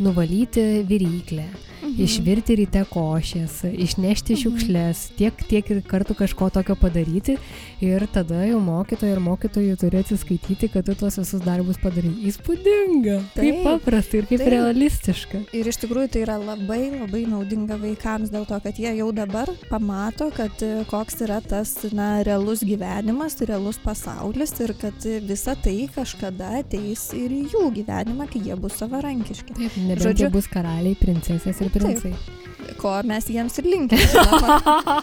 [0.00, 1.96] nuvalyti viryklę, mhm.
[2.04, 4.40] išvirti ryte košės, išnešti mhm.
[4.42, 7.36] šiukšlės, tiek, tiek ir kartų kažko tokio padaryti
[7.84, 12.12] ir tada jau mokytojai ir mokytojai turi atsiskaityti, kad tu tuos visus darbus padarai.
[12.30, 14.52] Įspūdinga, taip, taip paprasta ir kaip taip.
[14.56, 15.42] realistiška.
[15.56, 19.50] Ir iš tikrųjų tai yra labai labai naudinga vaikams dėl to, kad jie jau dabar
[19.70, 25.88] pamato, kad e, koks yra tas na, realus gyvenimas, realus pasaulis ir kad visa tai
[25.94, 29.56] kažkada ateis ir į jų gyvenimą, kai jie bus savarankiški.
[29.58, 32.14] Taip, Nebent Žodžiu, bus karaliai, princesės ir princai.
[32.14, 34.08] Taip, ko mes jiems ir linkime.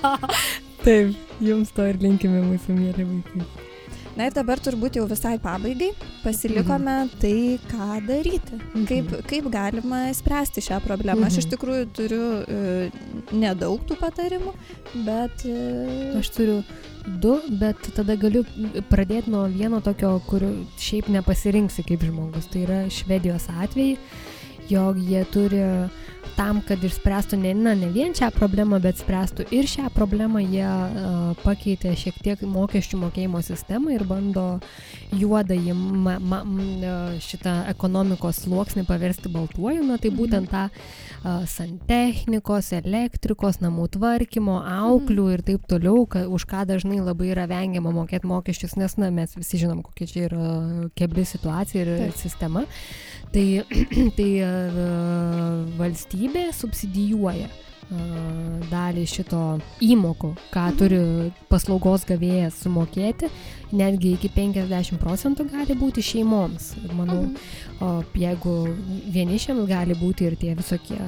[0.85, 3.65] Taip, jums to ir linkime mūsų mėly vaikai.
[4.17, 5.91] Na ir dabar turbūt jau visai pabaigai
[6.23, 7.09] pasilikome mhm.
[7.21, 8.85] tai, ką daryti, mhm.
[8.89, 11.21] kaip, kaip galima spręsti šią problemą.
[11.21, 11.27] Mhm.
[11.27, 11.53] Aš iš mhm.
[11.53, 13.03] tikrųjų turiu uh,
[13.37, 14.55] nedaug tų patarimų,
[15.05, 15.45] bet...
[15.45, 16.57] Uh, aš turiu
[17.21, 18.41] du, bet tada galiu
[18.89, 20.43] pradėti nuo vieno tokio, kur
[20.81, 22.49] šiaip nepasirinksi kaip žmogus.
[22.51, 23.99] Tai yra Švedijos atvejai
[24.69, 25.63] jog jie turi
[26.37, 30.65] tam, kad išspręstų ne, na, ne vien šią problemą, bet spręstų ir šią problemą, jie
[30.67, 34.45] uh, pakeitė šiek tiek mokesčių mokėjimo sistemą ir bando
[35.17, 36.41] juodąjį ma, ma,
[37.23, 40.19] šitą ekonomikos sluoksnį paversti baltuoju, na tai mhm.
[40.19, 45.35] būtent tą uh, santechnikos, elektrikos, namų tvarkymo, auklių mhm.
[45.37, 49.33] ir taip toliau, ka, už ką dažnai labai yra vengiama mokėti mokesčius, nes na, mes
[49.37, 50.47] visi žinom, kokia čia yra
[50.97, 52.19] kebli situacija ir taip.
[52.21, 52.67] sistema.
[53.33, 53.45] Tai,
[54.17, 54.29] tai
[55.79, 57.49] valstybė valstybė subsidijuoja
[57.87, 59.41] dalį šito
[59.83, 60.99] įmokų, ką turi
[61.47, 63.29] paslaugos gavėjas sumokėti,
[63.71, 66.73] netgi iki 50 procentų gali būti šeimoms.
[66.91, 67.35] Manau, mhm.
[67.83, 68.55] o jeigu
[69.13, 70.99] vienišiams gali būti ir tie visokie,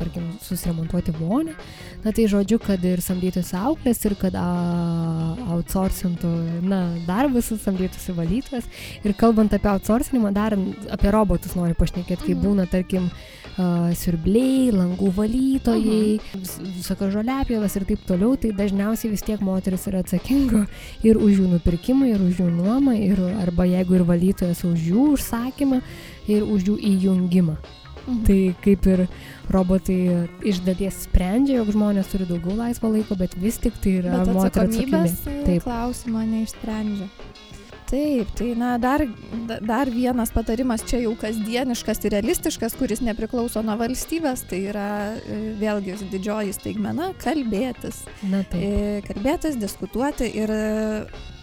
[0.00, 1.56] tarkim, susiremontuoti vonę,
[2.04, 6.32] na tai žodžiu, kad ir samdytųsi auklės ir kad outsourcintų,
[6.64, 8.70] na, darbus samdytųsi valytojas.
[9.04, 10.56] Ir kalbant apie outsourcinimą, dar
[10.88, 12.46] apie robotus noriu pašnekėti, kai mhm.
[12.46, 19.10] būna, tarkim, uh, siurbliai, langų valytojai, ūkiai, vis- visokios žoliapjovas ir taip toliau, tai dažniausiai
[19.10, 20.66] vis tiek moteris yra atsakinga
[21.02, 25.08] ir už jų nupirkimą, ir už jų nuomą, ir, arba jeigu ir valytojas už jų
[25.16, 25.82] užsakymą,
[26.28, 27.56] ir už jų įjungimą.
[28.06, 28.24] Mhm.
[28.24, 29.02] Tai kaip ir
[29.52, 34.24] robotai iš dalies sprendžia, jog žmonės turi daugiau laisvo laiko, bet vis tik tai yra
[34.24, 35.02] moterio atsakomybė.
[35.28, 35.62] e, Taip.
[35.62, 37.08] klausimo neišsprendžia.
[37.90, 39.02] Taip, tai na dar,
[39.48, 44.84] da- dar vienas patarimas čia jau kasdieniškas ir realistiškas, kuris nepriklauso nuo valstybės, tai yra
[45.18, 48.04] e, vėlgi didžioji staigmena- kalbėtis.
[48.30, 48.62] Na taip.
[48.62, 50.52] E, Kalbėtis, diskutuoti ir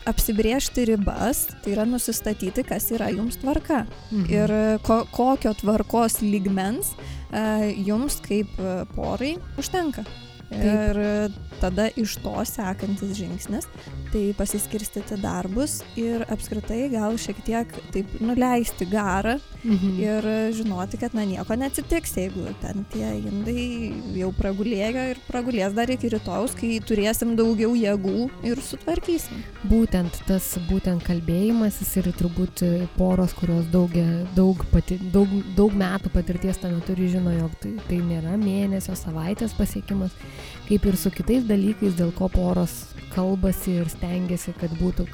[0.08, 4.30] apsibriežti ribas, tai yra nusistatyti, kas yra jums tvarka Mhm.
[4.32, 6.93] ir ko, kokio tvarkos lygmens
[7.34, 10.06] e, jums kaip e, porai užtenka.
[10.50, 11.30] Ir e,
[11.60, 13.66] tada iš to sekantis žingsnis,
[14.14, 19.38] tai pasiskirstyti darbus ir apskritai gal šiek tiek taip nuleisti garą
[19.68, 19.99] Mhm.
[19.99, 25.91] ir žinoti, kad na nieko neatsitiks, jeigu ten tie indai jau pragulėjo ir pragulės dar
[25.91, 29.41] iki rytojus, kai turėsim daugiau jėgų ir sutvarkysim.
[29.68, 32.64] Būtent tas būtent kalbėjimasis ir turbūt
[32.95, 33.91] poros, kurios daug,
[34.38, 35.28] daug, pati, daug,
[35.58, 40.16] daug metų patirties tame turi, žino, jog tai, tai nėra mėnesio, savaitės pasiekimas,
[40.70, 45.08] kaip ir su kitais dalykais, dėl ko poros kalbasi ir stengiasi, kad būtų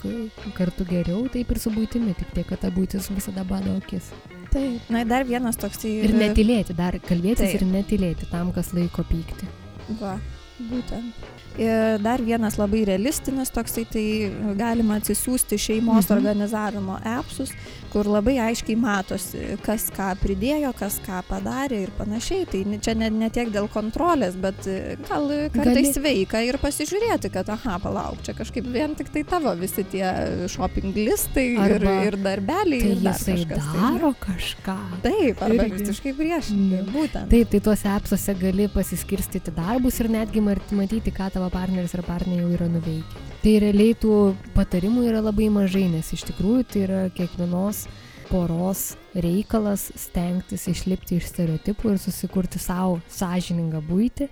[0.57, 4.11] kartu geriau, taip ir su būtimi, tik tiek, kad ta būtis visada bado akis.
[4.53, 4.85] Taip.
[4.93, 5.95] Na ir dar vienas toksai.
[6.05, 7.61] Ir netilėti, dar kalbėtis Taip.
[7.61, 9.47] ir netilėti tam, kas laiko pykti.
[9.99, 10.19] Va,
[10.69, 11.23] būtent.
[11.57, 14.03] Ir dar vienas labai realistinis toksai, tai
[14.57, 16.13] galima atsisiųsti šeimos Mhm.
[16.17, 17.51] organizavimo appsus,
[17.93, 22.47] kur labai aiškiai matosi, kas ką pridėjo, kas ką padarė ir panašiai.
[22.49, 27.31] Tai ne- čia ne, ne tiek dėl kontrolės, bet e, gal kartais sveika ir pasižiūrėti,
[27.33, 30.05] kad, aha, palauk, čia kažkaip vien tik tai tavo visi tie
[30.51, 32.81] shopping listai ir, ir darbeliai.
[32.81, 34.77] Tai ir dar kažkas, tai, daro kažką.
[35.05, 35.83] Taip, arba Irgi.
[35.83, 36.81] visiškai priešingai.
[36.83, 36.91] Mm.
[36.93, 37.29] Būtent.
[37.33, 42.03] Taip, tai tuose apsuose gali pasiskirstyti darbus ir netgi mat- matyti, ką tavo partneris ar
[42.09, 43.32] partnerė jau yra nuveikę.
[43.43, 47.81] Tai realiai tų patarimų yra labai mažai, nes iš tikrųjų tai yra kiekvienos
[48.29, 54.29] poros reikalas stengtis išlipti iš stereotipų ir susikurti savo sąžiningą būtį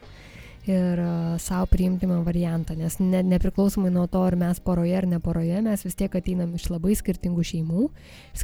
[0.71, 5.19] ir uh, savo priimtimą variantą, nes ne, nepriklausomai nuo to, ar mes poroje ar ne
[5.19, 7.89] poroje, mes vis tiek ateinam iš labai skirtingų šeimų,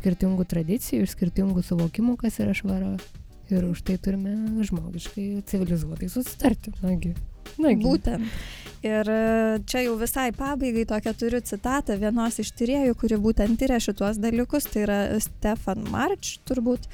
[0.02, 2.98] skirtingų tradicijų ir skirtingų suvokimų, kas yra švara.
[3.48, 4.36] Ir už tai turime
[4.68, 6.76] žmogiškai civilizuotai susitarti.
[6.84, 7.16] Nagi.
[7.64, 7.84] Nagi.
[7.84, 8.38] Būtent.
[8.86, 13.80] Ir e, čia jau visai pabaigai tokią turiu citatą vienos iš tyriejų, kuri būtent tyria
[13.82, 16.86] šituos dalykus, tai yra Stefan March turbūt.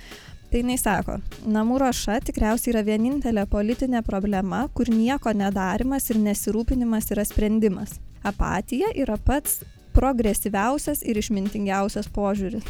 [0.53, 1.17] Tai jinai sako,
[1.49, 7.97] namų ruoša tikriausiai yra vienintelė politinė problema, kur nieko nedarimas ir nesirūpinimas yra sprendimas.
[8.23, 9.63] Apatija yra pats
[9.93, 12.65] progresyviausias ir išmintingiausias požiūris.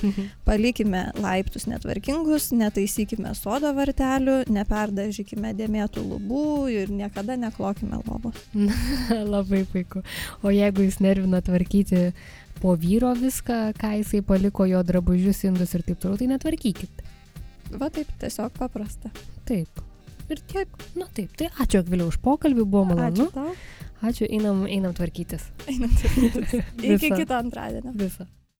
[0.47, 8.39] Palikime laiptus netvarkingus, netaisykime sodo vartelių, neperdažykime dėmėtų lubų ir niekada neklokime lovos.
[9.35, 10.03] Labai puiku.
[10.43, 12.11] O jeigu jis nervina tvarkyti
[12.61, 17.03] po vyro viską, ką jisai paliko jo drabužius, indus ir taip toliau, tai netvarkykit.
[17.79, 19.11] Va taip, tiesiog paprasta.
[19.47, 19.83] Taip.
[20.31, 20.83] Ir tiek.
[20.99, 23.27] Na taip, tai ačiū Akviliau už pokalbį, buvo malonu.
[23.27, 23.55] Ačiū tau.
[24.03, 25.49] Ačiū, einam, einam tvarkytis.
[25.71, 26.55] Einam tvarkytis.
[26.95, 27.95] Iki kito antradienio.
[27.95, 28.27] Visą.